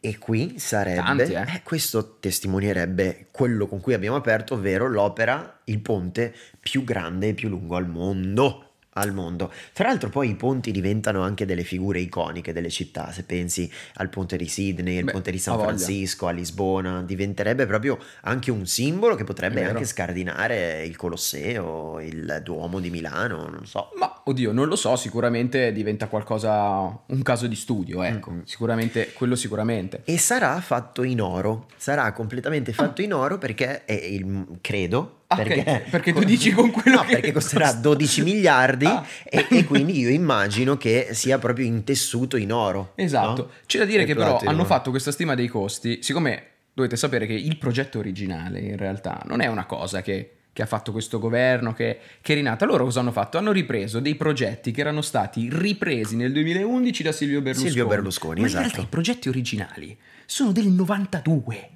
E 0.00 0.18
qui 0.18 0.58
sarebbe, 0.58 1.02
Tanti, 1.02 1.32
eh. 1.32 1.56
eh, 1.56 1.62
questo 1.62 2.16
testimonierebbe 2.18 3.28
quello 3.30 3.66
con 3.66 3.80
cui 3.80 3.92
abbiamo 3.92 4.16
aperto, 4.16 4.54
ovvero 4.54 4.88
l'opera, 4.88 5.60
il 5.64 5.80
ponte 5.80 6.34
più 6.60 6.84
grande 6.84 7.28
e 7.28 7.34
più 7.34 7.48
lungo 7.48 7.76
al 7.76 7.88
mondo. 7.88 8.65
Al 8.98 9.12
mondo. 9.12 9.52
Tra 9.72 9.88
l'altro, 9.88 10.08
poi 10.08 10.30
i 10.30 10.34
ponti 10.36 10.70
diventano 10.70 11.22
anche 11.22 11.44
delle 11.44 11.64
figure 11.64 12.00
iconiche 12.00 12.52
delle 12.52 12.70
città. 12.70 13.12
Se 13.12 13.24
pensi 13.24 13.70
al 13.94 14.08
ponte 14.08 14.36
di 14.36 14.48
Sydney, 14.48 14.98
al 14.98 15.04
Beh, 15.04 15.12
ponte 15.12 15.30
di 15.30 15.38
San. 15.38 15.58
Francisco, 15.58 16.26
a 16.26 16.30
Lisbona, 16.30 17.02
diventerebbe 17.02 17.66
proprio 17.66 17.98
anche 18.22 18.50
un 18.50 18.66
simbolo 18.66 19.14
che 19.14 19.24
potrebbe 19.24 19.64
anche 19.64 19.84
scardinare 19.84 20.84
il 20.84 20.96
Colosseo, 20.96 22.00
il 22.00 22.40
Duomo 22.42 22.80
di 22.80 22.90
Milano, 22.90 23.48
non 23.48 23.66
so. 23.66 23.90
Ma 23.98 24.22
oddio, 24.24 24.52
non 24.52 24.68
lo 24.68 24.76
so, 24.76 24.96
sicuramente 24.96 25.72
diventa 25.72 26.08
qualcosa, 26.08 26.98
un 27.06 27.22
caso 27.22 27.46
di 27.46 27.56
studio, 27.56 28.02
ecco. 28.02 28.30
Mm. 28.30 28.40
Sicuramente, 28.44 29.12
quello 29.12 29.34
sicuramente. 29.34 30.02
E 30.04 30.18
sarà 30.18 30.58
fatto 30.60 31.02
in 31.02 31.20
oro, 31.20 31.66
sarà 31.76 32.12
completamente 32.12 32.72
fatto 32.72 33.02
in 33.02 33.12
oro 33.12 33.38
perché 33.38 33.84
è 33.84 33.92
il 33.92 34.58
credo. 34.60 35.20
Ah, 35.28 35.36
perché, 35.36 35.84
perché 35.90 36.12
tu 36.12 36.22
dici 36.22 36.52
con 36.52 36.70
quello 36.70 36.98
no, 36.98 37.02
che 37.04 37.14
perché 37.14 37.32
costerà 37.32 37.64
costa. 37.72 37.80
12 37.80 38.22
miliardi 38.22 38.86
Ah. 38.86 39.04
e, 39.24 39.46
e 39.50 39.64
quindi 39.64 39.98
io 39.98 40.08
immagino 40.10 40.76
che 40.76 41.08
sia 41.12 41.38
proprio 41.38 41.66
intessuto 41.66 42.36
in 42.36 42.52
oro. 42.52 42.92
Esatto. 42.94 43.42
no? 43.42 43.50
C'è 43.66 43.78
da 43.78 43.84
dire 43.86 44.02
E 44.02 44.06
che 44.06 44.14
però 44.14 44.28
platino. 44.30 44.50
hanno 44.50 44.64
fatto 44.64 44.90
questa 44.90 45.10
stima 45.10 45.34
dei 45.34 45.48
costi, 45.48 45.98
siccome 46.02 46.44
dovete 46.72 46.96
sapere 46.96 47.26
che 47.26 47.32
il 47.32 47.56
progetto 47.56 47.98
originale 47.98 48.60
in 48.60 48.76
realtà 48.76 49.20
non 49.26 49.40
è 49.40 49.46
una 49.46 49.64
cosa 49.64 50.00
che, 50.02 50.32
che 50.52 50.62
ha 50.62 50.66
fatto 50.66 50.92
questo 50.92 51.18
governo, 51.18 51.72
che, 51.72 51.98
che, 52.20 52.32
è 52.32 52.36
rinata. 52.36 52.64
Loro 52.64 52.84
cosa 52.84 53.00
hanno 53.00 53.10
fatto? 53.12 53.36
Hanno 53.36 53.50
ripreso 53.50 53.98
dei 53.98 54.14
progetti 54.14 54.70
che 54.70 54.80
erano 54.80 55.00
stati 55.00 55.48
ripresi 55.50 56.14
nel 56.14 56.30
2011 56.32 57.02
da 57.02 57.10
Silvio 57.12 57.40
Berlusconi. 57.40 57.70
Silvio 57.72 57.88
Berlusconi, 57.88 58.40
Ma 58.42 58.46
esatto. 58.46 58.62
in 58.62 58.68
realtà 58.70 58.86
i 58.86 58.90
progetti 58.90 59.28
originali 59.28 59.96
sono 60.24 60.52
del 60.52 60.68
92. 60.68 61.70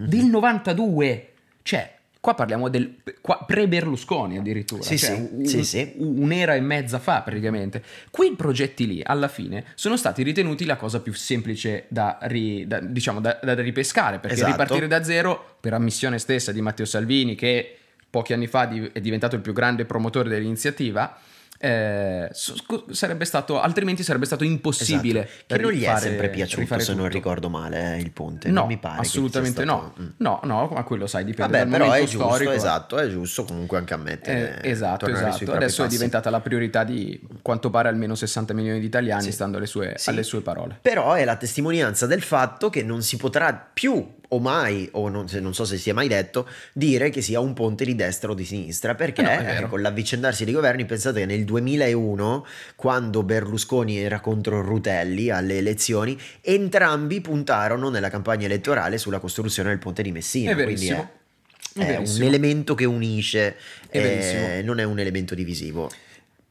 Mm-hmm. 0.00 0.08
Del 0.08 0.24
92. 0.24 1.28
Cioè, 1.62 1.94
Qua 2.26 2.34
parliamo 2.34 2.68
del 2.68 2.96
qua, 3.20 3.44
pre-Berlusconi 3.46 4.36
addirittura, 4.36 4.82
sì, 4.82 4.98
cioè 4.98 5.14
sì, 5.14 5.28
un, 5.30 5.46
sì, 5.46 5.62
sì. 5.62 5.92
un'era 5.98 6.56
e 6.56 6.60
mezza 6.60 6.98
fa 6.98 7.22
praticamente. 7.22 7.80
Quei 8.10 8.32
progetti 8.34 8.84
lì, 8.84 9.00
alla 9.00 9.28
fine, 9.28 9.66
sono 9.76 9.96
stati 9.96 10.24
ritenuti 10.24 10.64
la 10.64 10.74
cosa 10.74 11.00
più 11.00 11.12
semplice 11.12 11.84
da, 11.86 12.18
ri, 12.22 12.66
da 12.66 12.80
diciamo, 12.80 13.20
da, 13.20 13.38
da, 13.40 13.54
ripescare, 13.54 14.18
perché 14.18 14.38
esatto. 14.38 14.50
ripartire 14.50 14.88
da 14.88 15.04
zero, 15.04 15.58
per 15.60 15.74
ammissione 15.74 16.18
stessa 16.18 16.50
di 16.50 16.60
Matteo 16.60 16.84
Salvini, 16.84 17.36
che 17.36 17.76
pochi 18.10 18.32
anni 18.32 18.48
fa 18.48 18.68
è 18.90 19.00
diventato 19.00 19.36
il 19.36 19.40
più 19.40 19.52
grande 19.52 19.84
promotore 19.84 20.28
dell'iniziativa, 20.28 21.16
eh, 21.58 22.30
sarebbe 22.90 23.24
stato 23.24 23.60
altrimenti 23.60 24.02
sarebbe 24.02 24.26
stato 24.26 24.44
impossibile 24.44 25.24
esatto. 25.24 25.54
che 25.54 25.60
non 25.60 25.72
gli 25.72 25.82
è 25.84 25.96
sempre 25.98 26.28
piaciuto 26.28 26.78
se 26.78 26.86
tutto. 26.86 26.98
non 26.98 27.08
ricordo 27.08 27.48
male 27.48 27.94
eh, 27.94 28.00
il 28.00 28.10
ponte 28.10 28.48
no 28.48 28.60
non 28.60 28.68
mi 28.68 28.78
pare 28.78 29.00
assolutamente 29.00 29.62
stato... 29.62 29.92
no 29.96 30.10
no 30.18 30.40
no 30.44 30.68
ma 30.72 30.82
quello 30.82 31.06
sai 31.06 31.24
dipende 31.24 31.58
Vabbè, 31.58 31.70
però 31.70 31.84
momento 31.86 32.04
è 32.04 32.08
giusto, 32.08 32.28
storico 32.28 32.50
esatto 32.50 32.98
è 32.98 33.08
giusto 33.08 33.44
comunque 33.44 33.78
anche 33.78 33.94
ammettere 33.94 34.60
eh, 34.60 34.70
esatto 34.70 35.06
esatto 35.06 35.52
adesso 35.52 35.84
è 35.84 35.88
diventata 35.88 36.30
la 36.30 36.40
priorità 36.40 36.84
di 36.84 37.20
quanto 37.42 37.70
pare 37.70 37.88
almeno 37.88 38.14
60 38.14 38.52
milioni 38.54 38.80
di 38.80 38.86
italiani 38.86 39.22
sì. 39.22 39.32
stando 39.32 39.56
alle 39.56 39.66
sue, 39.66 39.94
sì. 39.96 40.10
alle 40.10 40.22
sue 40.22 40.40
parole 40.40 40.78
però 40.80 41.14
è 41.14 41.24
la 41.24 41.36
testimonianza 41.36 42.06
del 42.06 42.22
fatto 42.22 42.70
che 42.70 42.82
non 42.82 43.02
si 43.02 43.16
potrà 43.16 43.54
più 43.54 44.14
o 44.28 44.38
mai, 44.38 44.88
o 44.92 45.08
non, 45.08 45.26
non, 45.40 45.54
so 45.54 45.64
se 45.64 45.76
sia 45.76 45.94
mai 45.94 46.08
detto, 46.08 46.48
dire 46.72 47.10
che 47.10 47.20
sia 47.20 47.40
un 47.40 47.52
ponte 47.52 47.84
di 47.84 47.94
destra 47.94 48.30
o 48.30 48.34
di 48.34 48.44
sinistra, 48.44 48.94
perché 48.94 49.22
no, 49.22 49.30
eh, 49.30 49.66
con 49.68 49.80
l'avvicendarsi 49.80 50.44
dei 50.44 50.54
governi, 50.54 50.84
pensate 50.84 51.20
che 51.20 51.26
nel 51.26 51.44
2001, 51.44 52.46
quando 52.74 53.22
Berlusconi 53.22 53.98
era 53.98 54.20
contro 54.20 54.60
Rutelli 54.62 55.30
alle 55.30 55.58
elezioni, 55.58 56.18
entrambi 56.40 57.20
puntarono 57.20 57.88
nella 57.88 58.10
campagna 58.10 58.46
elettorale 58.46 58.98
sulla 58.98 59.18
costruzione 59.18 59.70
del 59.70 59.78
ponte 59.78 60.02
di 60.02 60.12
Messina. 60.12 60.52
È 60.52 60.54
verissimo. 60.54 61.10
È, 61.74 61.80
è, 61.80 61.86
è 61.94 61.96
un 61.96 62.22
elemento 62.22 62.74
che 62.74 62.84
unisce, 62.84 63.56
eh, 63.90 64.62
non 64.64 64.80
è 64.80 64.84
un 64.84 64.98
elemento 64.98 65.34
divisivo. 65.34 65.90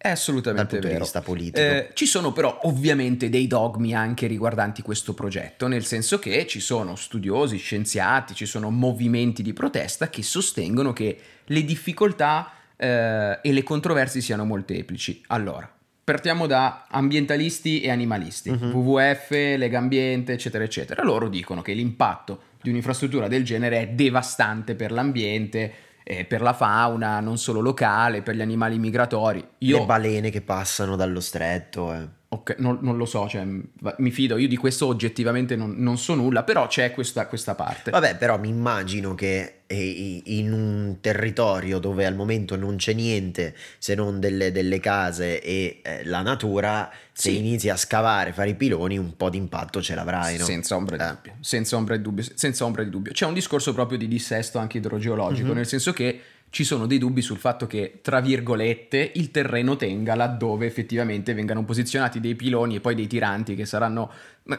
È 0.06 0.12
assolutamente 0.12 0.80
dal 0.80 0.82
punto 0.82 0.88
vero. 0.88 0.98
di 1.00 1.04
vista 1.04 1.22
politico. 1.22 1.60
Eh, 1.66 1.90
ci 1.94 2.06
sono 2.06 2.32
però 2.32 2.60
ovviamente 2.64 3.28
dei 3.30 3.48
dogmi 3.48 3.96
anche 3.96 4.28
riguardanti 4.28 4.84
questo 4.84 5.14
progetto, 5.16 5.68
nel 5.68 5.84
senso 5.84 6.20
che 6.20 6.46
ci 6.46 6.60
sono 6.60 6.96
studiosi, 6.96 7.58
scienziati, 7.58 8.36
ci 8.36 8.46
sono 8.46 8.70
movimenti 8.70 9.42
di 9.42 9.52
protesta 9.54 10.10
che 10.10 10.22
sostengono 10.22 10.94
che 10.94 11.18
le 11.46 11.64
difficoltà 11.66 12.52
eh, 12.78 13.40
e 13.42 13.52
le 13.52 13.64
controversie 13.64 14.22
siano 14.22 14.46
molteplici. 14.46 15.24
Allora, 15.28 15.68
partiamo 16.04 16.46
da 16.46 16.86
ambientalisti 16.88 17.82
e 17.82 17.90
animalisti, 17.90 18.52
Mhm. 18.52 18.74
uh-huh. 18.76 18.80
WWF, 18.84 19.30
Lega 19.58 19.80
Ambiente, 19.80 20.34
eccetera, 20.34 20.64
eccetera. 20.64 21.02
Loro 21.04 21.30
dicono 21.30 21.64
che 21.64 21.74
l'impatto 21.74 22.42
di 22.62 22.70
un'infrastruttura 22.70 23.28
del 23.28 23.44
genere 23.44 23.80
è 23.82 23.88
devastante 23.88 24.76
per 24.76 24.92
l'ambiente, 24.92 25.74
eh, 26.08 26.24
per 26.24 26.42
la 26.42 26.54
fauna, 26.54 27.20
non 27.20 27.40
solo 27.40 27.62
locale, 27.62 28.22
per 28.22 28.36
gli 28.36 28.42
animali 28.42 28.78
migratori. 28.78 29.44
Io, 29.60 29.80
Le 29.80 29.86
balene 29.86 30.30
che 30.30 30.42
passano 30.42 30.96
dallo 30.96 31.20
stretto. 31.20 31.92
Eh. 31.94 32.08
Ok, 32.36 32.56
non, 32.60 32.80
non 32.82 32.98
lo 32.98 33.06
so, 33.06 33.28
cioè, 33.28 33.46
mi 33.46 34.12
fido, 34.12 34.38
io 34.38 34.48
di 34.48 34.58
questo 34.58 34.88
oggettivamente 34.88 35.56
non, 35.56 35.76
non 35.78 35.98
so 35.98 36.14
nulla, 36.16 36.44
però 36.44 36.68
c'è 36.68 36.92
questa, 36.92 37.28
questa 37.28 37.56
parte. 37.56 37.92
Vabbè, 37.92 38.18
però 38.18 38.38
mi 38.40 38.50
immagino 38.50 39.16
che 39.16 39.62
eh, 39.68 40.22
in 40.26 40.52
un 40.54 40.98
territorio 41.02 41.80
dove 41.80 42.06
al 42.06 42.16
momento 42.16 42.56
non 42.56 42.76
c'è 42.76 42.94
niente 42.94 43.56
se 43.80 43.96
non 43.96 44.20
delle, 44.20 44.52
delle 44.52 44.80
case 44.80 45.42
e 45.42 45.80
eh, 45.84 46.04
la 46.06 46.22
natura, 46.22 46.90
se 47.12 47.30
Sì. 47.32 47.38
inizi 47.38 47.70
a 47.70 47.76
scavare, 47.78 48.32
fare 48.34 48.50
i 48.50 48.56
piloni, 48.56 48.98
un 48.98 49.16
po' 49.16 49.30
di 49.30 49.38
impatto 49.38 49.82
ce 49.82 49.96
l'avrai, 49.96 50.38
no? 50.38 50.46
Senza 50.46 50.76
ombra, 50.76 50.98
di 50.98 51.04
Eh. 51.04 51.08
dubbio, 51.08 51.34
senza, 51.40 51.76
ombra 51.78 51.96
di 51.96 52.02
dubbio, 52.04 52.24
senza 52.36 52.66
ombra 52.66 52.84
di 52.84 52.90
dubbio. 52.90 53.12
C'è 53.12 53.26
un 53.26 53.34
discorso 53.34 53.74
proprio 53.74 53.98
di 53.98 54.08
dissesto 54.08 54.60
anche 54.60 54.78
idrogeologico, 54.78 55.48
Mhm. 55.50 55.56
nel 55.56 55.66
senso 55.68 55.94
che 55.94 56.20
ci 56.50 56.64
sono 56.64 56.86
dei 56.86 56.98
dubbi 56.98 57.22
sul 57.22 57.38
fatto 57.38 57.68
che, 57.68 58.00
tra 58.02 58.22
virgolette, 58.22 59.12
il 59.16 59.30
terreno 59.30 59.76
tenga 59.76 60.16
laddove 60.16 60.66
effettivamente 60.66 61.34
vengano 61.34 61.66
posizionati 61.66 62.22
dei 62.22 62.36
piloni 62.36 62.76
e 62.76 62.80
poi 62.80 62.96
dei 62.96 63.08
tiranti 63.08 63.56
che 63.56 63.66
saranno, 63.66 64.10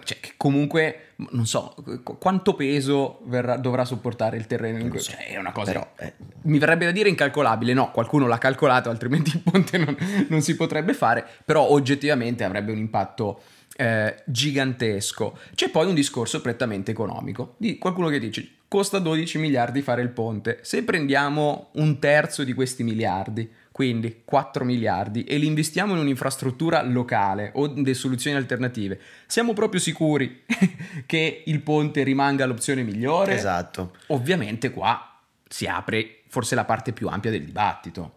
cioè, 0.04 0.20
che 0.20 0.32
comunque, 0.36 1.12
non 1.30 1.46
so, 1.46 1.74
qu- 2.02 2.18
quanto 2.18 2.54
peso 2.54 3.20
verrà- 3.24 3.56
dovrà 3.56 3.86
sopportare 3.86 4.36
il 4.36 4.46
terreno. 4.46 4.78
in 4.78 4.90
so. 4.98 5.12
cioè, 5.12 5.28
è 5.28 5.38
una 5.38 5.52
cosa 5.52 5.72
Però, 5.72 5.92
eh, 5.98 6.12
mi 6.42 6.58
verrebbe 6.58 6.84
da 6.84 6.90
dire 6.90 7.08
incalcolabile, 7.08 7.72
no, 7.72 7.90
qualcuno 7.90 8.26
l'ha 8.26 8.38
calcolato, 8.38 8.90
altrimenti 8.90 9.30
il 9.34 9.40
ponte 9.40 9.78
non, 9.78 9.96
non 10.28 10.42
si 10.42 10.54
potrebbe 10.54 10.92
fare, 10.92 11.24
però 11.44 11.62
oggettivamente 11.70 12.44
avrebbe 12.44 12.72
un 12.72 12.78
impatto 12.78 13.40
eh, 13.76 14.22
gigantesco. 14.24 15.38
C'è 15.54 15.70
poi 15.70 15.86
un 15.86 15.94
discorso 15.94 16.40
prettamente 16.40 16.90
economico, 16.90 17.54
di 17.58 17.78
qualcuno 17.78 18.08
che 18.08 18.18
dice 18.18 18.50
costa 18.68 18.98
12 18.98 19.38
miliardi 19.38 19.80
fare 19.82 20.02
il 20.02 20.08
ponte, 20.08 20.58
se 20.62 20.82
prendiamo 20.82 21.68
un 21.74 21.98
terzo 21.98 22.42
di 22.42 22.52
questi 22.52 22.82
miliardi, 22.82 23.48
quindi 23.70 24.22
4 24.24 24.64
miliardi, 24.64 25.24
e 25.24 25.36
li 25.38 25.46
investiamo 25.46 25.92
in 25.92 26.00
un'infrastruttura 26.00 26.82
locale 26.82 27.52
o 27.54 27.66
in 27.66 27.82
delle 27.82 27.94
soluzioni 27.94 28.36
alternative, 28.36 28.98
siamo 29.26 29.52
proprio 29.52 29.80
sicuri 29.80 30.42
che 31.06 31.42
il 31.46 31.60
ponte 31.60 32.02
rimanga 32.02 32.46
l'opzione 32.46 32.82
migliore? 32.82 33.34
esatto. 33.34 33.92
Ovviamente 34.08 34.70
qua 34.70 35.20
si 35.48 35.66
apre 35.66 36.22
forse 36.28 36.54
la 36.54 36.64
parte 36.64 36.92
più 36.92 37.08
ampia 37.08 37.30
del 37.30 37.44
dibattito, 37.44 38.14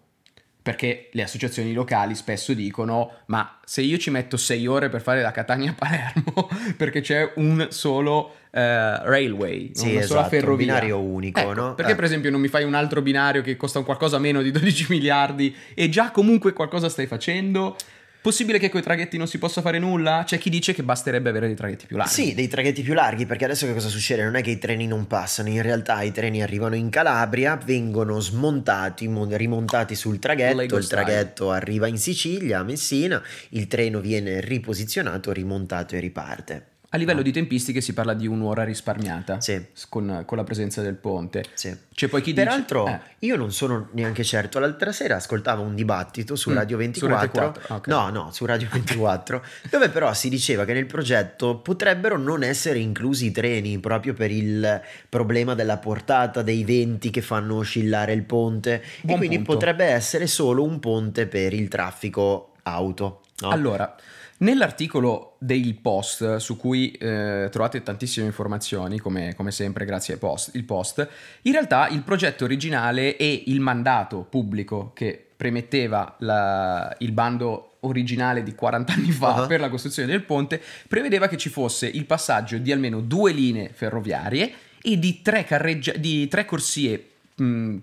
perché 0.69 1.09
le 1.13 1.23
associazioni 1.23 1.73
locali 1.73 2.13
spesso 2.13 2.53
dicono 2.53 3.11
ma 3.27 3.57
se 3.65 3.81
io 3.81 3.97
ci 3.97 4.11
metto 4.11 4.37
sei 4.37 4.67
ore 4.67 4.87
per 4.89 5.01
fare 5.01 5.19
da 5.23 5.31
Catania 5.31 5.71
a 5.71 5.73
Palermo 5.73 6.47
perché 6.77 7.01
c'è 7.01 7.31
un 7.37 7.67
solo 7.71 8.35
eh, 8.51 8.59
railway, 9.03 9.71
Sì, 9.73 9.95
una 9.95 10.01
sola 10.03 10.19
esatto, 10.19 10.23
un 10.23 10.29
ferrovia. 10.29 10.65
binario 10.65 10.99
unico, 11.01 11.39
Ecco, 11.39 11.53
no? 11.53 11.73
Perché 11.75 11.93
Eh. 11.93 11.95
per 11.95 12.03
esempio 12.03 12.29
non 12.29 12.39
mi 12.39 12.47
fai 12.49 12.63
un 12.65 12.75
altro 12.75 13.01
binario 13.01 13.41
che 13.41 13.57
costa 13.57 13.79
un 13.79 13.85
qualcosa 13.85 14.19
meno 14.19 14.41
di 14.43 14.51
12 14.51 14.85
miliardi 14.89 15.55
e 15.73 15.89
già 15.89 16.11
comunque 16.11 16.53
qualcosa 16.53 16.87
stai 16.87 17.07
facendo? 17.07 17.75
Possibile 18.21 18.59
che 18.59 18.69
con 18.69 18.81
i 18.81 18.83
traghetti 18.83 19.17
non 19.17 19.27
si 19.27 19.37
possa 19.37 19.61
fare 19.61 19.79
nulla? 19.79 20.23
C'è 20.25 20.37
chi 20.37 20.49
dice 20.49 20.73
che 20.73 20.83
basterebbe 20.83 21.29
avere 21.29 21.47
dei 21.47 21.55
traghetti 21.55 21.85
più 21.85 21.95
larghi. 21.95 22.11
Sì, 22.11 22.33
dei 22.33 22.49
traghetti 22.49 22.81
più 22.81 22.93
larghi, 22.93 23.25
perché 23.25 23.45
adesso 23.45 23.65
che 23.65 23.73
cosa 23.73 23.87
succede? 23.87 24.23
Non 24.23 24.35
è 24.35 24.41
che 24.41 24.49
i 24.49 24.57
treni 24.57 24.87
non 24.87 25.07
passano, 25.07 25.47
in 25.47 25.61
realtà 25.61 26.01
i 26.01 26.11
treni 26.11 26.41
arrivano 26.41 26.75
in 26.75 26.89
Calabria, 26.89 27.55
vengono 27.55 28.19
smontati, 28.19 29.07
mon- 29.07 29.35
rimontati 29.37 29.95
sul 29.95 30.19
traghetto, 30.19 30.57
Lego 30.57 30.77
il 30.77 30.83
style. 30.83 31.01
traghetto 31.03 31.51
arriva 31.51 31.87
in 31.87 31.97
Sicilia, 31.97 32.59
a 32.59 32.63
Messina, 32.63 33.23
il 33.49 33.67
treno 33.67 34.01
viene 34.01 34.41
riposizionato, 34.41 35.31
rimontato 35.31 35.95
e 35.95 35.99
riparte. 35.99 36.65
A 36.91 36.97
livello 36.97 37.21
di 37.21 37.31
tempistiche 37.31 37.81
si 37.81 37.93
parla 37.93 38.15
di 38.15 38.25
un'ora 38.25 38.63
risparmiata 38.63 39.39
Sì. 39.39 39.63
con, 39.89 40.23
con 40.25 40.37
la 40.37 40.43
presenza 40.43 40.81
del 40.81 40.95
ponte. 40.95 41.43
Sì. 41.53 41.75
C'è 41.93 42.07
poi 42.07 42.21
chi 42.23 42.33
Peraltro, 42.33 42.85
dice... 42.85 43.01
eh, 43.19 43.25
io 43.27 43.35
non 43.35 43.51
sono 43.51 43.89
neanche 43.91 44.23
certo. 44.23 44.57
L'altra 44.57 44.91
sera 44.91 45.17
ascoltavo 45.17 45.61
un 45.61 45.75
dibattito 45.75 46.35
su 46.35 46.49
Mm, 46.49 46.53
Radio 46.55 46.77
su 46.77 46.81
24. 46.83 47.19
Rete 47.21 47.37
4, 47.67 47.75
ok. 47.75 47.87
No, 47.87 48.09
no, 48.09 48.31
su 48.31 48.45
Radio 48.45 48.67
24, 48.71 49.43
dove 49.69 49.89
però 49.89 50.11
si 50.15 50.29
diceva 50.29 50.65
che 50.65 50.73
nel 50.73 50.87
progetto 50.87 51.57
potrebbero 51.57 52.17
non 52.17 52.41
essere 52.41 52.79
inclusi 52.79 53.27
i 53.27 53.31
treni 53.31 53.77
proprio 53.79 54.13
per 54.15 54.31
il 54.31 54.81
problema 55.09 55.53
della 55.53 55.77
portata 55.77 56.41
dei 56.41 56.63
venti 56.63 57.11
che 57.11 57.21
fanno 57.21 57.57
oscillare 57.57 58.13
il 58.13 58.23
ponte. 58.23 58.81
Buon 59.01 59.15
e 59.15 59.17
quindi 59.19 59.35
punto. 59.35 59.53
potrebbe 59.53 59.85
essere 59.85 60.25
solo 60.25 60.63
un 60.63 60.79
ponte 60.79 61.27
per 61.27 61.53
il 61.53 61.67
traffico 61.67 62.53
auto. 62.63 63.21
no? 63.41 63.49
Allora, 63.49 63.95
nell'articolo 64.39 65.35
del 65.39 65.75
post, 65.75 66.37
su 66.37 66.57
cui 66.57 66.91
eh, 66.91 67.47
trovate 67.51 67.81
tantissime 67.83 68.25
informazioni, 68.25 68.99
come, 68.99 69.33
come 69.35 69.51
sempre 69.51 69.85
grazie 69.85 70.13
al 70.15 70.19
post, 70.19 70.51
il 70.55 70.63
post, 70.63 71.07
in 71.43 71.51
realtà 71.53 71.87
il 71.89 72.01
progetto 72.03 72.43
originale 72.43 73.15
e 73.17 73.43
il 73.47 73.59
mandato 73.59 74.25
pubblico 74.29 74.91
che 74.93 75.23
premetteva 75.35 76.15
la- 76.19 76.93
il 76.99 77.11
bando 77.13 77.75
originale 77.81 78.43
di 78.43 78.53
40 78.55 78.91
anni 78.93 79.11
fa 79.11 79.35
Ah. 79.35 79.47
per 79.47 79.61
la 79.61 79.69
costruzione 79.69 80.09
del 80.09 80.23
ponte 80.23 80.61
prevedeva 80.87 81.27
che 81.29 81.37
ci 81.37 81.47
fosse 81.49 81.87
il 81.87 82.05
passaggio 82.05 82.57
di 82.57 82.71
almeno 82.73 82.99
due 82.99 83.31
linee 83.31 83.69
ferroviarie 83.73 84.51
e 84.81 84.99
di 84.99 85.21
tre, 85.21 85.45
carreggia- 85.45 85.95
di 85.95 86.27
tre 86.27 86.43
corsie 86.45 87.03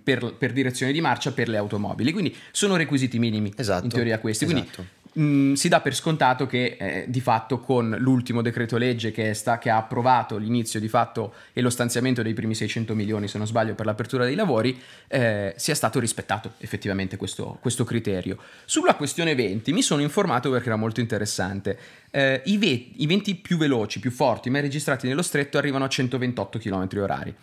per, 0.03 0.35
per 0.37 0.53
direzione 0.53 0.93
di 0.93 1.01
marcia 1.01 1.33
per 1.33 1.49
le 1.49 1.57
automobili. 1.57 2.13
Quindi 2.13 2.35
sono 2.51 2.77
requisiti 2.77 3.19
minimi 3.19 3.51
Esatto, 3.57 3.85
in 3.85 3.91
teoria 3.91 4.19
questi. 4.19 4.45
Quindi 4.45 4.65
esatto. 4.65 4.85
Mh, 5.17 5.53
si 5.55 5.69
dà 5.69 5.81
per 5.81 5.95
scontato 5.95 6.47
che 6.47 6.77
eh, 6.79 7.05
di 7.09 7.21
fatto 7.21 7.59
con 7.59 7.97
l'ultimo 7.99 8.43
decreto 8.43 8.77
legge 8.77 9.11
che, 9.11 9.35
sta, 9.35 9.59
che, 9.59 9.71
ha 9.71 9.77
approvato 9.77 10.37
l'inizio 10.37 10.79
di 10.79 10.89
fatto 10.89 11.35
e 11.53 11.61
lo 11.61 11.71
stanziamento 11.71 12.23
dei 12.23 12.35
primi 12.35 12.55
600 12.55 12.95
milioni, 12.95 13.29
se 13.29 13.39
non 13.39 13.47
sbaglio, 13.47 13.75
per 13.75 13.87
l'apertura 13.87 14.25
dei 14.25 14.35
lavori, 14.35 14.79
eh, 15.09 15.55
sia 15.57 15.75
stato 15.75 15.99
rispettato 15.99 16.53
effettivamente 16.59 17.17
questo, 17.17 17.59
questo, 17.61 17.85
criterio. 17.85 18.39
Sulla 18.65 18.95
questione 18.95 19.35
20 19.35 19.73
mi 19.73 19.83
sono 19.83 20.03
informato 20.03 20.51
perché 20.51 20.67
era 20.67 20.77
molto 20.77 21.01
interessante. 21.01 21.79
Eh, 22.11 22.43
i, 22.47 22.59
ve- 22.59 22.91
i, 22.97 23.07
venti 23.07 23.35
più 23.35 23.57
veloci, 23.57 24.01
più 24.01 24.11
forti, 24.11 24.51
mai 24.51 24.61
registrati 24.61 25.09
nello 25.09 25.23
stretto, 25.23 25.59
arrivano 25.59 25.85
a 25.85 25.89
128 25.89 26.59
km 26.59 26.89
orari. 26.97 27.35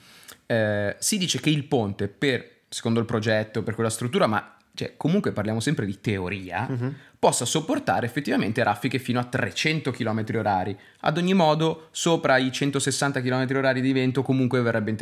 Eh, 0.45 0.95
si 0.99 1.17
dice 1.17 1.39
che 1.39 1.49
il 1.49 1.63
ponte, 1.63 2.07
per, 2.07 2.61
secondo 2.69 2.99
il 2.99 3.05
progetto, 3.05 3.63
per 3.63 3.73
quella 3.73 3.89
struttura, 3.89 4.27
ma 4.27 4.57
cioè, 4.75 4.93
comunque 4.97 5.31
parliamo 5.31 5.59
sempre 5.59 5.85
di 5.85 6.01
teoria, 6.01 6.65
uh-huh. 6.67 6.93
possa 7.19 7.45
sopportare 7.45 8.07
effettivamente 8.07 8.63
raffiche 8.63 8.97
fino 8.97 9.19
a 9.19 9.23
300 9.23 9.91
km 9.91 10.25
orari. 10.35 10.75
Ad 11.01 11.17
ogni 11.17 11.35
modo, 11.35 11.89
sopra 11.91 12.37
i 12.37 12.51
160 12.51 13.21
km 13.21 13.47
orari 13.55 13.81
di 13.81 13.93
vento 13.93 14.23
comunque 14.23 14.61
verrebbe 14.61 14.95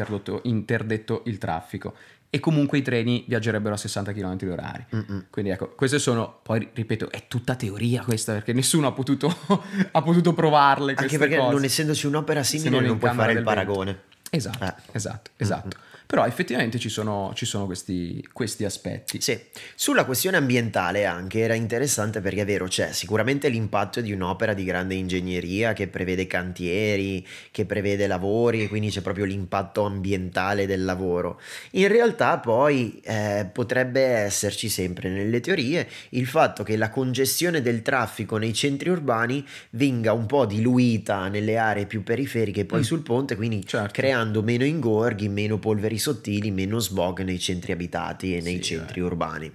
interdetto 0.44 1.22
il 1.26 1.38
traffico 1.38 1.96
e 2.30 2.40
comunque 2.40 2.78
i 2.80 2.82
treni 2.82 3.24
viaggerebbero 3.28 3.76
a 3.76 3.78
60 3.78 4.12
km 4.12 4.38
orari. 4.50 4.86
Mm-mm. 4.94 5.26
Quindi 5.30 5.52
ecco, 5.52 5.70
queste 5.76 6.00
sono, 6.00 6.40
poi 6.44 6.68
ripeto, 6.74 7.10
è 7.10 7.28
tutta 7.28 7.56
teoria 7.56 8.04
questa 8.04 8.34
perché 8.34 8.52
nessuno 8.52 8.88
ha 8.88 8.92
potuto, 8.92 9.34
ha 9.92 10.02
potuto 10.02 10.34
provarle. 10.34 10.96
Anche 10.96 11.18
perché 11.18 11.38
cose. 11.38 11.52
non 11.52 11.64
essendoci 11.64 12.08
un'opera 12.08 12.44
simile 12.44 12.70
non, 12.72 12.84
non 12.84 12.98
puoi 12.98 13.14
fare 13.14 13.32
il 13.34 13.44
paragone. 13.44 13.86
Vento. 13.94 14.10
Esatto, 14.32 14.66
eh. 14.66 14.74
esatto, 14.92 15.32
esatto. 15.38 15.78
Mm-hmm. 15.78 15.91
Però 16.12 16.26
effettivamente 16.26 16.78
ci 16.78 16.90
sono, 16.90 17.32
ci 17.36 17.46
sono 17.46 17.66
questi, 17.66 18.22
questi, 18.34 18.66
aspetti. 18.66 19.22
Sì, 19.22 19.40
sulla 19.76 20.04
questione 20.04 20.36
ambientale 20.36 21.06
anche 21.06 21.40
era 21.40 21.54
interessante 21.54 22.20
perché 22.20 22.42
è 22.42 22.46
vero, 22.46 22.68
c'è 22.68 22.92
sicuramente 22.92 23.48
l'impatto 23.48 24.02
di 24.02 24.12
un'opera 24.12 24.54
di 24.54 24.66
grande 24.66 24.96
ingegneria 24.96 25.72
che 25.72 25.88
prevede 25.88 26.28
cantieri, 26.28 27.26
che 27.50 27.64
prevede 27.64 28.08
lavori 28.08 28.62
e 28.62 28.68
quindi 28.68 28.90
c'è 28.90 29.00
proprio 29.00 29.24
l'impatto 29.24 29.86
ambientale 29.86 30.66
del 30.66 30.84
lavoro. 30.84 31.40
In 31.72 31.88
realtà 31.88 32.40
poi 32.40 33.00
eh, 33.06 33.48
potrebbe 33.50 34.02
esserci 34.02 34.68
sempre 34.68 35.08
nelle 35.08 35.40
teorie 35.40 35.88
il 36.10 36.28
fatto 36.28 36.64
che 36.64 36.76
la 36.76 36.90
congestione 36.90 37.62
del 37.62 37.82
traffico 37.82 38.36
nei 38.36 38.54
centri 38.54 38.90
urbani 38.90 39.48
venga 39.70 40.12
un 40.12 40.26
po' 40.26 40.46
diluita 40.46 41.30
nelle 41.30 41.56
aree 41.56 41.86
più 41.86 42.04
periferiche 42.04 42.66
poi 42.66 42.80
mm. 42.80 42.84
sul 42.84 43.02
ponte, 43.02 43.38
quindi 43.38 43.66
certo. 43.66 43.94
creando 43.94 44.44
meno 44.44 44.66
ingorghi, 44.66 45.30
meno 45.30 45.58
polveri 45.58 46.00
sottili, 46.02 46.52
meno 46.52 46.80
smog 46.80 47.22
nei 47.22 47.40
centri 47.40 47.72
abitati 47.72 48.36
e 48.36 48.42
nei 48.42 48.56
sì, 48.56 48.64
centri 48.64 49.00
eh. 49.00 49.04
urbani. 49.04 49.52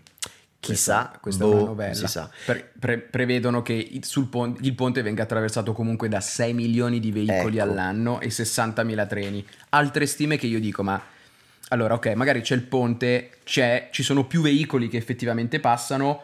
Chissà, 0.58 1.18
questa, 1.20 1.20
questa 1.20 1.44
boh, 1.44 1.50
è 1.50 1.54
una 1.54 1.64
novella. 1.64 1.94
Si 1.94 2.06
sa. 2.06 2.30
Pre- 2.44 2.72
pre- 2.78 2.98
prevedono 2.98 3.62
che 3.62 4.00
ponte, 4.30 4.60
il 4.62 4.74
ponte 4.74 5.02
venga 5.02 5.22
attraversato 5.22 5.72
comunque 5.72 6.08
da 6.08 6.20
6 6.20 6.54
milioni 6.54 6.98
di 6.98 7.12
veicoli 7.12 7.58
ecco. 7.58 7.68
all'anno 7.68 8.20
e 8.20 8.30
60 8.30 8.82
mila 8.82 9.06
treni. 9.06 9.46
Altre 9.70 10.06
stime 10.06 10.36
che 10.36 10.46
io 10.46 10.58
dico, 10.58 10.82
ma 10.82 11.00
allora, 11.68 11.94
ok, 11.94 12.06
magari 12.14 12.40
c'è 12.40 12.54
il 12.54 12.62
ponte, 12.62 13.38
c'è, 13.44 13.88
ci 13.92 14.02
sono 14.02 14.24
più 14.24 14.40
veicoli 14.40 14.88
che 14.88 14.96
effettivamente 14.96 15.60
passano, 15.60 16.22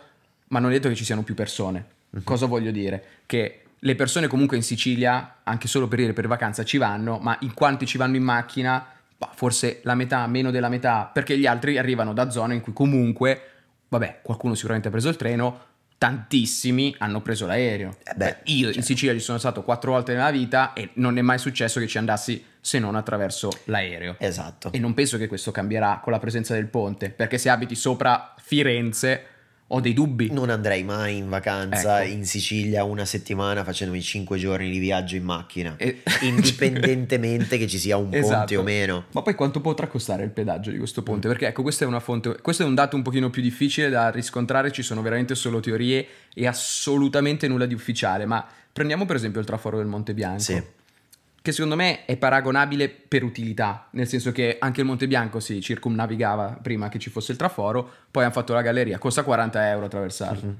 ma 0.48 0.58
non 0.58 0.70
è 0.70 0.74
detto 0.74 0.88
che 0.88 0.94
ci 0.94 1.04
siano 1.04 1.22
più 1.22 1.34
persone. 1.34 1.84
Uh-huh. 2.10 2.22
Cosa 2.24 2.46
voglio 2.46 2.70
dire? 2.70 3.04
Che 3.26 3.62
le 3.78 3.94
persone 3.94 4.28
comunque 4.28 4.56
in 4.56 4.62
Sicilia, 4.62 5.38
anche 5.42 5.66
solo 5.66 5.88
per 5.88 5.98
dire 5.98 6.12
per 6.12 6.28
vacanza, 6.28 6.64
ci 6.64 6.78
vanno, 6.78 7.18
ma 7.18 7.36
in 7.40 7.54
quanti 7.54 7.86
ci 7.86 7.98
vanno 7.98 8.16
in 8.16 8.22
macchina 8.22 8.86
forse 9.34 9.80
la 9.84 9.94
metà, 9.94 10.26
meno 10.26 10.50
della 10.50 10.68
metà, 10.68 11.10
perché 11.12 11.38
gli 11.38 11.46
altri 11.46 11.78
arrivano 11.78 12.12
da 12.12 12.30
zone 12.30 12.54
in 12.54 12.60
cui 12.60 12.72
comunque, 12.72 13.40
vabbè, 13.88 14.20
qualcuno 14.22 14.54
sicuramente 14.54 14.88
ha 14.88 14.90
preso 14.90 15.08
il 15.08 15.16
treno, 15.16 15.70
tantissimi 16.02 16.94
hanno 16.98 17.20
preso 17.20 17.46
l'aereo. 17.46 17.96
Eh 18.02 18.14
beh, 18.16 18.38
io 18.44 18.64
certo. 18.64 18.78
in 18.78 18.84
Sicilia 18.84 19.14
ci 19.14 19.20
sono 19.20 19.38
stato 19.38 19.62
quattro 19.62 19.92
volte 19.92 20.12
nella 20.12 20.32
vita 20.32 20.72
e 20.72 20.90
non 20.94 21.16
è 21.16 21.22
mai 21.22 21.38
successo 21.38 21.78
che 21.78 21.86
ci 21.86 21.96
andassi 21.96 22.44
se 22.60 22.80
non 22.80 22.96
attraverso 22.96 23.50
l'aereo. 23.66 24.16
Esatto. 24.18 24.72
E 24.72 24.80
non 24.80 24.94
penso 24.94 25.16
che 25.16 25.28
questo 25.28 25.52
cambierà 25.52 26.00
con 26.02 26.12
la 26.12 26.18
presenza 26.18 26.54
del 26.54 26.66
ponte, 26.66 27.10
perché 27.10 27.38
se 27.38 27.50
abiti 27.50 27.76
sopra 27.76 28.34
Firenze 28.36 29.26
ho 29.74 29.80
dei 29.80 29.92
dubbi. 29.92 30.30
Non 30.30 30.50
andrei 30.50 30.82
mai 30.82 31.16
in 31.16 31.28
vacanza 31.28 32.02
ecco. 32.02 32.12
in 32.12 32.24
Sicilia 32.24 32.84
una 32.84 33.04
settimana 33.04 33.64
facendomi 33.64 34.00
5 34.00 34.38
giorni 34.38 34.70
di 34.70 34.78
viaggio 34.78 35.16
in 35.16 35.24
macchina, 35.24 35.74
e... 35.76 36.02
indipendentemente 36.22 37.58
che 37.58 37.66
ci 37.66 37.78
sia 37.78 37.96
un 37.96 38.12
esatto. 38.12 38.36
ponte 38.36 38.56
o 38.56 38.62
meno. 38.62 39.04
Ma 39.12 39.22
poi 39.22 39.34
quanto 39.34 39.60
potrà 39.60 39.86
costare 39.86 40.24
il 40.24 40.30
pedaggio 40.30 40.70
di 40.70 40.78
questo 40.78 41.02
ponte? 41.02 41.28
Perché 41.28 41.46
ecco, 41.46 41.62
questa 41.62 41.84
è 41.84 41.88
una 41.88 42.00
fonte, 42.00 42.38
questo 42.40 42.62
è 42.62 42.66
un 42.66 42.74
dato 42.74 42.96
un 42.96 43.02
pochino 43.02 43.30
più 43.30 43.42
difficile 43.42 43.88
da 43.88 44.10
riscontrare, 44.10 44.70
ci 44.70 44.82
sono 44.82 45.02
veramente 45.02 45.34
solo 45.34 45.60
teorie 45.60 46.06
e 46.34 46.46
assolutamente 46.46 47.48
nulla 47.48 47.66
di 47.66 47.74
ufficiale, 47.74 48.26
ma 48.26 48.46
prendiamo 48.72 49.06
per 49.06 49.16
esempio 49.16 49.40
il 49.40 49.46
traforo 49.46 49.78
del 49.78 49.86
Monte 49.86 50.14
Bianco. 50.14 50.40
Sì 50.40 50.80
che 51.42 51.50
secondo 51.50 51.74
me 51.74 52.04
è 52.04 52.16
paragonabile 52.16 52.88
per 52.88 53.24
utilità, 53.24 53.88
nel 53.90 54.06
senso 54.06 54.30
che 54.30 54.56
anche 54.60 54.80
il 54.80 54.86
Monte 54.86 55.08
Bianco 55.08 55.40
si 55.40 55.60
circumnavigava 55.60 56.58
prima 56.62 56.88
che 56.88 57.00
ci 57.00 57.10
fosse 57.10 57.32
il 57.32 57.38
traforo, 57.38 57.90
poi 58.10 58.22
hanno 58.22 58.32
fatto 58.32 58.54
la 58.54 58.62
galleria, 58.62 58.98
costa 58.98 59.24
40 59.24 59.68
euro 59.68 59.86
attraversarlo. 59.86 60.48
Uh-huh. 60.48 60.56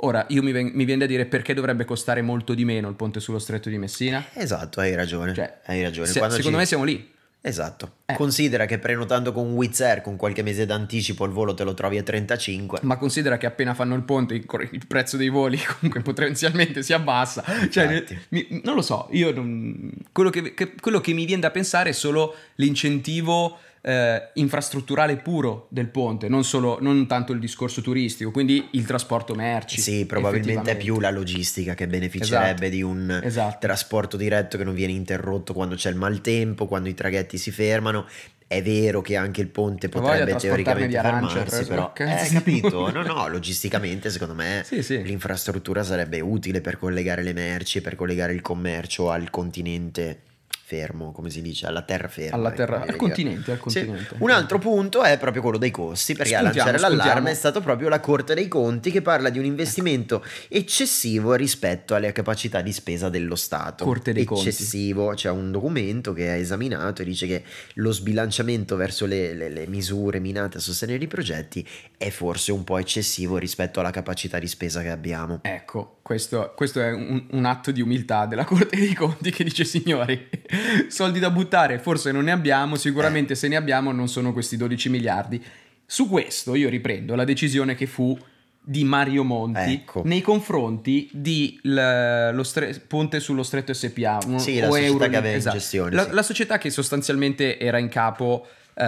Ora, 0.00 0.26
io 0.28 0.42
mi, 0.42 0.52
ven- 0.52 0.72
mi, 0.74 0.84
viene 0.84 1.00
da 1.00 1.06
dire 1.06 1.26
perché 1.26 1.54
dovrebbe 1.54 1.84
costare 1.84 2.20
molto 2.22 2.54
di 2.54 2.64
meno 2.64 2.88
il 2.88 2.94
ponte 2.94 3.20
sullo 3.20 3.38
stretto 3.38 3.68
di 3.68 3.78
Messina? 3.78 4.24
Esatto, 4.32 4.80
hai 4.80 4.94
ragione. 4.94 5.34
Cioè, 5.34 5.60
hai 5.64 5.82
ragione. 5.82 6.06
Se, 6.06 6.12
secondo 6.12 6.40
ci... 6.40 6.50
me 6.50 6.66
siamo 6.66 6.84
lì. 6.84 7.16
Esatto. 7.48 7.92
Eh. 8.04 8.14
Considera 8.14 8.66
che 8.66 8.78
prenotando 8.78 9.32
con 9.32 9.52
Wizz 9.52 9.80
Air 9.80 10.02
con 10.02 10.16
qualche 10.16 10.42
mese 10.42 10.66
d'anticipo 10.66 11.24
il 11.24 11.32
volo 11.32 11.54
te 11.54 11.64
lo 11.64 11.72
trovi 11.72 11.96
a 11.96 12.02
35. 12.02 12.80
Ma 12.82 12.98
considera 12.98 13.38
che 13.38 13.46
appena 13.46 13.72
fanno 13.72 13.94
il 13.94 14.02
ponte 14.02 14.34
il, 14.34 14.86
prezzo 14.86 15.16
dei 15.16 15.30
voli 15.30 15.58
comunque 15.80 16.02
potenzialmente 16.02 16.82
si 16.82 16.92
abbassa. 16.92 17.42
Cioè, 17.70 18.04
mi, 18.28 18.60
non 18.62 18.74
lo 18.74 18.82
so, 18.82 19.08
io 19.12 19.32
non, 19.32 19.90
quello, 20.12 20.28
che, 20.28 20.52
che, 20.52 20.74
quello 20.78 21.00
che 21.00 21.14
mi 21.14 21.24
viene 21.24 21.40
da 21.40 21.50
pensare 21.50 21.90
è 21.90 21.94
solo 21.94 22.34
l'incentivo 22.56 23.58
eh, 23.80 24.30
infrastrutturale 24.34 25.16
puro 25.16 25.66
del 25.70 25.88
ponte, 25.88 26.28
non, 26.28 26.44
solo, 26.44 26.78
non 26.80 27.06
tanto 27.06 27.32
il 27.32 27.38
discorso 27.38 27.80
turistico, 27.80 28.30
quindi 28.30 28.68
il 28.72 28.84
trasporto 28.84 29.34
merci. 29.34 29.80
Sì, 29.80 30.06
probabilmente 30.06 30.72
è 30.72 30.76
più 30.76 31.00
la 31.00 31.10
logistica 31.10 31.74
che 31.74 31.86
beneficerebbe 31.86 32.66
esatto. 32.66 32.68
di 32.68 32.82
un 32.82 33.20
esatto. 33.22 33.58
trasporto 33.60 34.16
diretto 34.16 34.56
che 34.56 34.64
non 34.64 34.74
viene 34.74 34.92
interrotto 34.92 35.52
quando 35.52 35.74
c'è 35.74 35.90
il 35.90 35.96
maltempo, 35.96 36.66
quando 36.66 36.88
i 36.88 36.94
traghetti 36.94 37.38
si 37.38 37.50
fermano. 37.50 38.06
È 38.48 38.62
vero 38.62 39.02
che 39.02 39.14
anche 39.14 39.42
il 39.42 39.48
ponte 39.48 39.90
potrebbe 39.90 40.34
teoricamente 40.36 40.98
fermarsi, 40.98 41.66
però 41.66 41.92
eh, 41.94 42.28
capito? 42.32 42.88
No, 42.98 43.02
no, 43.02 43.28
logisticamente 43.28 44.08
secondo 44.08 44.34
me 44.34 44.62
sì, 44.64 44.82
sì. 44.82 45.02
l'infrastruttura 45.02 45.82
sarebbe 45.82 46.20
utile 46.20 46.62
per 46.62 46.78
collegare 46.78 47.22
le 47.22 47.34
merci, 47.34 47.82
per 47.82 47.94
collegare 47.94 48.32
il 48.32 48.40
commercio 48.40 49.10
al 49.10 49.28
continente 49.28 50.22
fermo, 50.68 51.12
come 51.12 51.30
si 51.30 51.40
dice, 51.40 51.66
alla 51.66 51.80
terraferma. 51.80 52.36
Alla 52.36 52.50
terra, 52.50 52.82
al 52.82 52.94
continente, 52.96 53.52
al 53.52 53.58
continente. 53.58 54.16
Sì. 54.16 54.16
Un 54.18 54.28
altro 54.28 54.58
punto 54.58 55.02
è 55.02 55.16
proprio 55.16 55.40
quello 55.40 55.56
dei 55.56 55.70
costi, 55.70 56.12
perché 56.12 56.34
spuntiamo, 56.34 56.50
a 56.50 56.54
lanciare 56.54 56.78
spuntiamo. 56.78 57.02
l'allarme 57.04 57.30
è 57.30 57.34
stato 57.34 57.62
proprio 57.62 57.88
la 57.88 58.00
Corte 58.00 58.34
dei 58.34 58.48
Conti 58.48 58.90
che 58.90 59.00
parla 59.00 59.30
di 59.30 59.38
un 59.38 59.46
investimento 59.46 60.22
eccessivo 60.48 61.32
rispetto 61.32 61.94
alle 61.94 62.12
capacità 62.12 62.60
di 62.60 62.74
spesa 62.74 63.08
dello 63.08 63.34
Stato. 63.34 63.86
Corte 63.86 64.12
dei 64.12 64.24
eccessivo, 64.24 65.06
Conti. 65.06 65.22
c'è 65.22 65.30
un 65.30 65.50
documento 65.50 66.12
che 66.12 66.28
ha 66.28 66.34
esaminato 66.34 67.00
e 67.00 67.06
dice 67.06 67.26
che 67.26 67.44
lo 67.74 67.90
sbilanciamento 67.90 68.76
verso 68.76 69.06
le, 69.06 69.32
le, 69.32 69.48
le 69.48 69.66
misure 69.68 70.18
minate 70.18 70.58
a 70.58 70.60
sostenere 70.60 71.02
i 71.02 71.08
progetti 71.08 71.66
è 71.96 72.10
forse 72.10 72.52
un 72.52 72.64
po' 72.64 72.76
eccessivo 72.76 73.38
rispetto 73.38 73.80
alla 73.80 73.90
capacità 73.90 74.38
di 74.38 74.46
spesa 74.46 74.82
che 74.82 74.90
abbiamo. 74.90 75.40
Ecco, 75.44 75.96
questo, 76.02 76.52
questo 76.54 76.82
è 76.82 76.92
un, 76.92 77.26
un 77.30 77.44
atto 77.46 77.70
di 77.70 77.80
umiltà 77.80 78.26
della 78.26 78.44
Corte 78.44 78.76
dei 78.76 78.92
Conti 78.92 79.30
che 79.30 79.44
dice 79.44 79.64
signori 79.64 80.28
soldi 80.88 81.18
da 81.18 81.30
buttare 81.30 81.78
forse 81.78 82.12
non 82.12 82.24
ne 82.24 82.32
abbiamo, 82.32 82.76
sicuramente 82.76 83.34
se 83.34 83.48
ne 83.48 83.56
abbiamo 83.56 83.92
non 83.92 84.08
sono 84.08 84.32
questi 84.32 84.56
12 84.56 84.88
miliardi. 84.88 85.42
Su 85.84 86.08
questo 86.08 86.54
io 86.54 86.68
riprendo 86.68 87.14
la 87.14 87.24
decisione 87.24 87.74
che 87.74 87.86
fu 87.86 88.18
di 88.60 88.84
Mario 88.84 89.24
Monti 89.24 89.72
ecco. 89.72 90.02
nei 90.04 90.20
confronti 90.20 91.08
di 91.10 91.58
l- 91.62 92.30
lo 92.34 92.42
stre- 92.42 92.78
Ponte 92.86 93.18
sullo 93.18 93.42
Stretto 93.42 93.72
SPA. 93.72 94.18
Sì, 94.36 94.58
la 94.58 94.66
società 94.66 94.78
Euro, 94.78 95.08
che 95.08 95.16
aveva 95.16 95.36
esatto. 95.36 95.56
in 95.56 95.60
gestione. 95.62 95.94
La, 95.94 96.04
sì. 96.04 96.12
la, 96.12 96.22
società 96.22 96.58
che 96.58 96.68
sostanzialmente 96.68 97.58
era 97.58 97.78
in 97.78 97.88
capo 97.88 98.46
eh, 98.74 98.84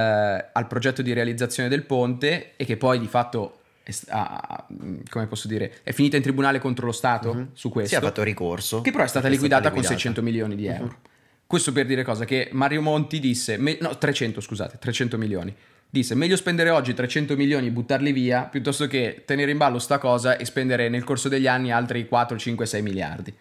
al 0.53 0.67
progetto 0.67 1.01
di 1.01 1.15
realizzazione 1.15 1.71
del 1.71 1.85
ponte 1.85 2.53
e 2.57 2.67
che 2.67 2.77
poi 2.77 3.01
di 3.01 3.07
fatto 3.07 3.61
ha, 4.09 4.67
come 5.09 5.27
posso 5.27 5.49
dire, 5.49 5.79
è 5.83 5.93
finita 5.93 6.17
in 6.17 6.23
tribunale 6.23 6.59
contro 6.59 6.87
lo 6.87 6.93
Stato 6.93 7.35
mm-hmm. 7.35 7.45
su 7.55 7.71
questo. 7.71 7.97
Si 7.97 7.97
è 7.97 8.05
fatto 8.05 8.23
ricorso. 8.23 8.83
Che 8.83 8.91
però 8.91 9.05
è 9.05 9.09
stata, 9.09 9.29
è 9.29 9.31
liquidata, 9.31 9.63
stata 9.63 9.75
liquidata, 9.75 9.97
con 9.97 9.99
600 9.99 10.23
milioni 10.23 10.57
di 10.57 10.67
euro. 10.67 10.85
Mm-hmm. 10.85 11.09
Questo 11.51 11.73
per 11.73 11.85
dire 11.85 12.05
cosa? 12.05 12.25
Che 12.25 12.51
Mario 12.53 12.81
Monti 12.81 13.19
disse, 13.19 13.57
me, 13.57 13.77
no 13.81 13.99
300 13.99 14.41
scusate, 14.41 14.79
300 14.79 15.19
milioni. 15.19 15.53
Disse 15.91 16.15
meglio 16.15 16.37
spendere 16.37 16.71
oggi 16.71 16.95
300 16.95 17.35
milioni 17.35 17.67
e 17.67 17.71
buttarli 17.73 18.13
via 18.13 18.45
piuttosto 18.45 18.87
che 18.87 19.25
tenere 19.27 19.51
in 19.51 19.57
ballo 19.57 19.81
sta 19.81 19.99
cosa 19.99 20.37
e 20.37 20.45
spendere 20.45 20.89
nel 20.89 21.03
corso 21.03 21.29
degli 21.29 21.49
anni 21.49 21.73
altri 21.73 22.07
4, 22.07 22.39
5, 22.39 22.67
6 22.67 22.83
miliardi. 22.83 23.35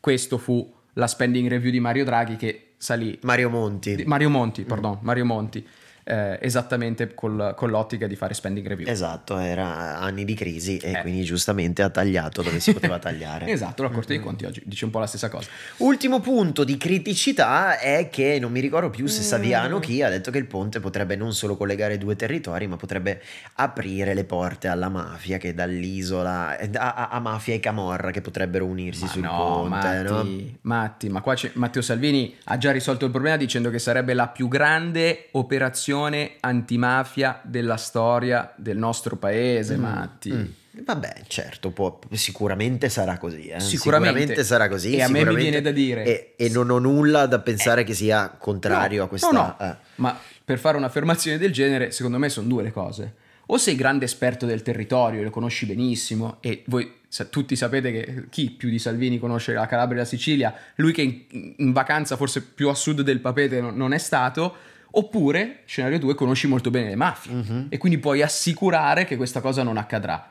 Questo 0.00 0.36
fu 0.36 0.68
la 0.94 1.06
spending 1.06 1.48
review 1.48 1.70
di 1.70 1.78
Mario 1.78 2.04
Draghi 2.04 2.34
che 2.34 2.72
salì... 2.76 3.16
Mario 3.22 3.50
Monti. 3.50 4.02
Mario 4.04 4.28
Monti, 4.28 4.64
pardon, 4.64 4.98
mm. 5.00 5.04
Mario 5.04 5.24
Monti. 5.24 5.68
Eh, 6.04 6.38
esattamente 6.40 7.14
col- 7.14 7.54
con 7.56 7.70
l'ottica 7.70 8.06
di 8.06 8.16
fare 8.16 8.34
spending 8.34 8.66
review. 8.66 8.88
Esatto, 8.88 9.38
era 9.38 9.98
anni 9.98 10.24
di 10.24 10.34
crisi 10.34 10.76
e 10.78 10.92
Eh. 10.92 11.00
quindi 11.00 11.22
giustamente 11.22 11.82
ha 11.82 11.90
tagliato 11.90 12.42
dove 12.42 12.58
si 12.60 12.72
poteva 12.72 12.98
tagliare. 12.98 13.46
esatto, 13.50 13.82
la 13.82 13.88
Corte 13.90 14.14
Mm-hmm. 14.14 14.22
dei 14.22 14.30
Conti 14.30 14.44
oggi 14.46 14.62
dice 14.64 14.84
un 14.84 14.90
po' 14.90 14.98
la 14.98 15.06
stessa 15.06 15.28
cosa. 15.28 15.48
Ultimo 15.78 16.20
punto 16.20 16.64
di 16.64 16.76
criticità 16.76 17.78
è 17.78 18.08
che 18.10 18.38
non 18.40 18.50
mi 18.52 18.60
ricordo 18.60 18.90
più 18.90 19.06
se 19.06 19.22
Saviano 19.22 19.76
Mm. 19.78 19.80
chi 19.80 20.02
ha 20.02 20.08
detto 20.08 20.30
che 20.30 20.38
il 20.38 20.46
ponte 20.46 20.80
potrebbe 20.80 21.14
non 21.16 21.32
solo 21.34 21.56
collegare 21.56 21.98
due 21.98 22.16
territori, 22.16 22.66
ma 22.66 22.76
potrebbe 22.76 23.22
aprire 23.54 24.14
le 24.14 24.24
porte 24.24 24.68
alla 24.68 24.88
mafia 24.88 25.38
che 25.38 25.54
dall'isola 25.54 26.58
a, 26.58 26.94
a- 26.94 27.08
a 27.10 27.20
mafia 27.20 27.54
e 27.54 27.60
camorra 27.60 28.10
che 28.10 28.20
potrebbero 28.20 28.64
unirsi 28.64 29.02
Ma 29.04 29.08
sul 29.08 29.22
no, 29.22 29.36
ponte, 29.36 29.68
Matti, 29.68 30.02
no? 30.02 30.58
Matti, 30.62 31.08
ma 31.08 31.20
qua 31.20 31.34
Matteo 31.54 31.82
Salvini 31.82 32.34
ha 32.44 32.58
già 32.58 32.72
risolto 32.72 33.04
il 33.04 33.10
problema 33.10 33.36
dicendo 33.36 33.70
che 33.70 33.78
sarebbe 33.78 34.14
la 34.14 34.28
più 34.28 34.48
grande 34.48 35.28
operazione 35.32 35.90
antimafia 36.40 37.40
della 37.42 37.76
storia 37.76 38.52
del 38.56 38.76
nostro 38.78 39.16
paese, 39.16 39.76
Matti. 39.76 40.32
Mm. 40.32 40.44
Vabbè, 40.84 41.22
certo, 41.26 41.70
può- 41.70 41.98
sicuramente 42.12 42.88
sarà 42.88 43.18
così. 43.18 43.48
eh. 43.48 43.60
Sicuramente. 43.60 44.42
sarà 44.42 44.68
così. 44.68 44.94
E 44.96 45.02
a 45.02 45.06
me 45.06 45.12
mi 45.12 45.18
sicuramente- 45.18 45.42
viene 45.50 45.60
da 45.60 45.70
dire- 45.70 46.04
E, 46.04 46.32
e 46.36 46.48
non 46.48 46.70
ho 46.70 46.78
nulla 46.78 47.26
da 47.26 47.40
pensare 47.40 47.84
che 47.84 47.92
sia 47.94 48.28
contrario 48.38 48.98
No, 49.00 49.04
a 49.04 49.08
questa. 49.08 49.30
no, 49.30 49.54
no. 49.58 49.66
eh. 49.66 49.74
Ma 49.96 50.18
per 50.44 50.58
fare 50.58 50.76
un'affermazione 50.78 51.36
del 51.38 51.52
genere, 51.52 51.90
secondo 51.90 52.18
me 52.18 52.28
sono 52.30 52.48
due 52.48 52.62
le 52.62 52.72
cose. 52.72 53.14
O 53.46 53.58
sei 53.58 53.74
grande 53.74 54.06
esperto 54.06 54.46
del 54.46 54.62
territorio, 54.62 55.22
lo 55.22 55.28
conosci 55.30 55.66
benissimo, 55.66 56.38
e 56.40 56.62
voi 56.66 57.00
sa- 57.06 57.24
tutti 57.26 57.54
sapete 57.54 57.92
che 57.92 58.24
chi 58.30 58.50
più 58.50 58.70
di 58.70 58.78
Salvini 58.78 59.18
conosce 59.18 59.52
la 59.52 59.66
Calabria 59.66 59.98
e 60.00 60.02
la 60.04 60.08
Sicilia, 60.08 60.54
lui 60.76 60.92
che 60.92 61.02
in, 61.02 61.54
in 61.58 61.72
vacanza 61.72 62.16
forse 62.16 62.40
più 62.42 62.68
a 62.70 62.74
sud 62.74 63.02
del 63.02 63.20
Papete 63.20 63.60
non, 63.60 63.76
non 63.76 63.92
è 63.92 63.98
stato, 63.98 64.54
oppure, 64.92 65.60
scenario 65.66 65.98
2, 65.98 66.14
conosci 66.14 66.46
molto 66.46 66.70
bene 66.70 66.88
le 66.88 66.96
mafie 66.96 67.32
Mhm. 67.34 67.66
e 67.68 67.78
quindi 67.78 67.98
puoi 67.98 68.22
assicurare 68.22 69.04
che 69.04 69.16
questa 69.16 69.40
cosa 69.40 69.62
non 69.62 69.76
accadrà. 69.76 70.26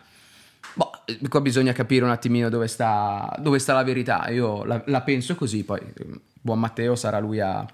Boh, 0.73 0.91
eh, 1.05 1.19
qua 1.27 1.41
bisogna 1.41 1.73
capire 1.73 2.05
un 2.05 2.11
attimino 2.11 2.49
dove 2.49 2.67
sta, 2.67 3.35
dove 3.39 3.59
sta 3.59 3.73
la 3.73 3.83
verità. 3.83 4.29
Io 4.29 4.63
la, 4.63 4.81
la 4.85 5.01
penso 5.01 5.35
così, 5.35 5.63
poi 5.63 5.79
eh, 5.79 6.05
buon 6.41 6.59
Matteo 6.59 6.95
sarà 6.95 7.19
lui 7.19 7.39
a, 7.39 7.65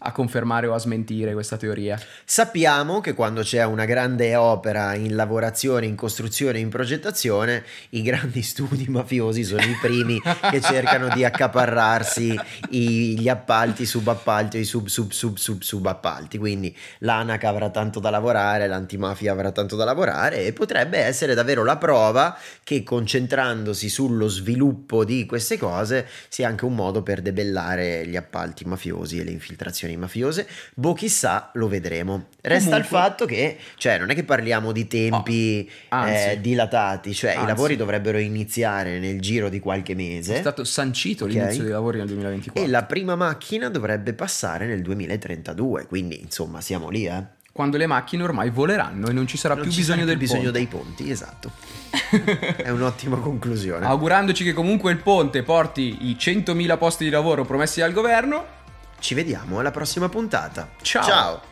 a 0.00 0.12
confermare 0.12 0.66
o 0.66 0.74
a 0.74 0.78
smentire 0.78 1.32
questa 1.32 1.56
teoria. 1.56 1.98
Sappiamo 2.24 3.00
che 3.00 3.14
quando 3.14 3.42
c'è 3.42 3.64
una 3.64 3.84
grande 3.84 4.34
opera 4.36 4.94
in 4.94 5.14
lavorazione, 5.14 5.86
in 5.86 5.96
costruzione, 5.96 6.58
in 6.58 6.68
progettazione, 6.68 7.64
i 7.90 8.02
grandi 8.02 8.42
studi 8.42 8.86
mafiosi 8.88 9.44
sono 9.44 9.62
i 9.62 9.76
primi 9.80 10.20
che 10.50 10.60
cercano 10.60 11.08
di 11.14 11.24
accaparrarsi 11.24 12.38
i- 12.70 13.18
gli 13.18 13.28
appalti, 13.28 13.86
subappalti 13.86 14.58
o 14.58 14.60
i 14.60 14.64
sub 14.64 14.86
sub 14.86 15.10
sub 15.10 15.36
sub 15.36 15.60
subappalti. 15.62 16.38
Quindi 16.38 16.74
l'ANAC 16.98 17.44
avrà 17.44 17.70
tanto 17.70 18.00
da 18.00 18.10
lavorare, 18.10 18.66
l'antimafia 18.66 19.32
avrà 19.32 19.52
tanto 19.52 19.76
da 19.76 19.84
lavorare 19.84 20.44
e 20.44 20.52
potrebbe 20.52 20.98
essere 20.98 21.34
davvero 21.34 21.64
la 21.64 21.76
prova 21.76 22.36
che 22.62 22.82
concentrandosi 22.82 23.88
sullo 23.88 24.28
sviluppo 24.28 25.04
di 25.04 25.26
queste 25.26 25.58
cose 25.58 26.06
sia 26.28 26.48
anche 26.48 26.64
un 26.64 26.74
modo 26.74 27.02
per 27.02 27.20
debellare 27.22 28.06
gli 28.06 28.16
appalti 28.16 28.64
mafiosi 28.64 29.18
e 29.18 29.24
le 29.24 29.30
infiltrazioni 29.30 29.70
mafiose. 29.96 30.46
Boh, 30.74 30.92
chissà, 30.92 31.50
lo 31.54 31.68
vedremo. 31.68 32.26
Resta 32.40 32.70
Comunque- 32.70 32.78
il 32.78 32.84
fatto 33.02 33.24
che, 33.26 33.56
cioè, 33.76 33.98
non 33.98 34.10
è 34.10 34.14
che 34.14 34.24
parliamo 34.24 34.72
di 34.72 34.86
tempi 34.86 35.68
Oh, 35.88 35.94
anzi. 35.96 36.30
eh, 36.30 36.40
dilatati, 36.40 37.14
cioè 37.14 37.32
i 37.32 37.36
Anzi. 37.36 37.46
lavori 37.46 37.76
dovrebbero 37.76 38.18
iniziare 38.18 38.98
nel 38.98 39.20
giro 39.20 39.48
di 39.48 39.60
qualche 39.60 39.92
È 39.92 39.96
mese. 39.96 40.36
stato 40.38 40.64
sancito 40.64 41.24
Ok. 41.24 41.30
l'inizio 41.32 41.62
dei 41.62 41.72
lavori 41.72 41.98
nel 41.98 42.06
2024. 42.08 42.62
E 42.62 42.68
la 42.68 42.82
prima 42.84 43.14
macchina 43.16 43.68
dovrebbe 43.68 44.12
passare 44.12 44.66
nel 44.66 44.82
2032, 44.82 45.86
quindi 45.86 46.20
insomma 46.20 46.60
siamo 46.60 46.88
lì, 46.88 47.06
eh. 47.06 47.40
Quando 47.52 47.76
le 47.76 47.84
macchine 47.86 48.22
ormai 48.22 48.48
voleranno 48.48 49.08
e 49.08 49.12
non 49.12 49.26
ci 49.26 49.36
sarà 49.36 49.52
Non 49.52 49.64
più 49.64 49.72
ci 49.72 49.80
bisogno 49.80 50.06
del 50.06 50.16
bisogno 50.16 50.44
ponte. 50.50 50.58
dei 50.58 50.66
ponti, 50.66 51.10
esatto. 51.10 51.50
È 52.56 52.70
un'ottima 52.70 53.18
conclusione. 53.18 53.84
Augurandoci 53.84 54.42
che 54.42 54.54
comunque 54.54 54.90
il 54.90 54.96
ponte 55.02 55.42
porti 55.42 56.08
i 56.08 56.16
100.000 56.18 56.78
posti 56.78 57.04
di 57.04 57.10
lavoro 57.10 57.44
promessi 57.44 57.80
dal 57.80 57.92
governo. 57.92 58.60
Ci 59.02 59.14
vediamo 59.14 59.58
alla 59.58 59.72
prossima 59.72 60.08
puntata. 60.08 60.68
Ciao. 60.80 61.02
Ciao. 61.02 61.51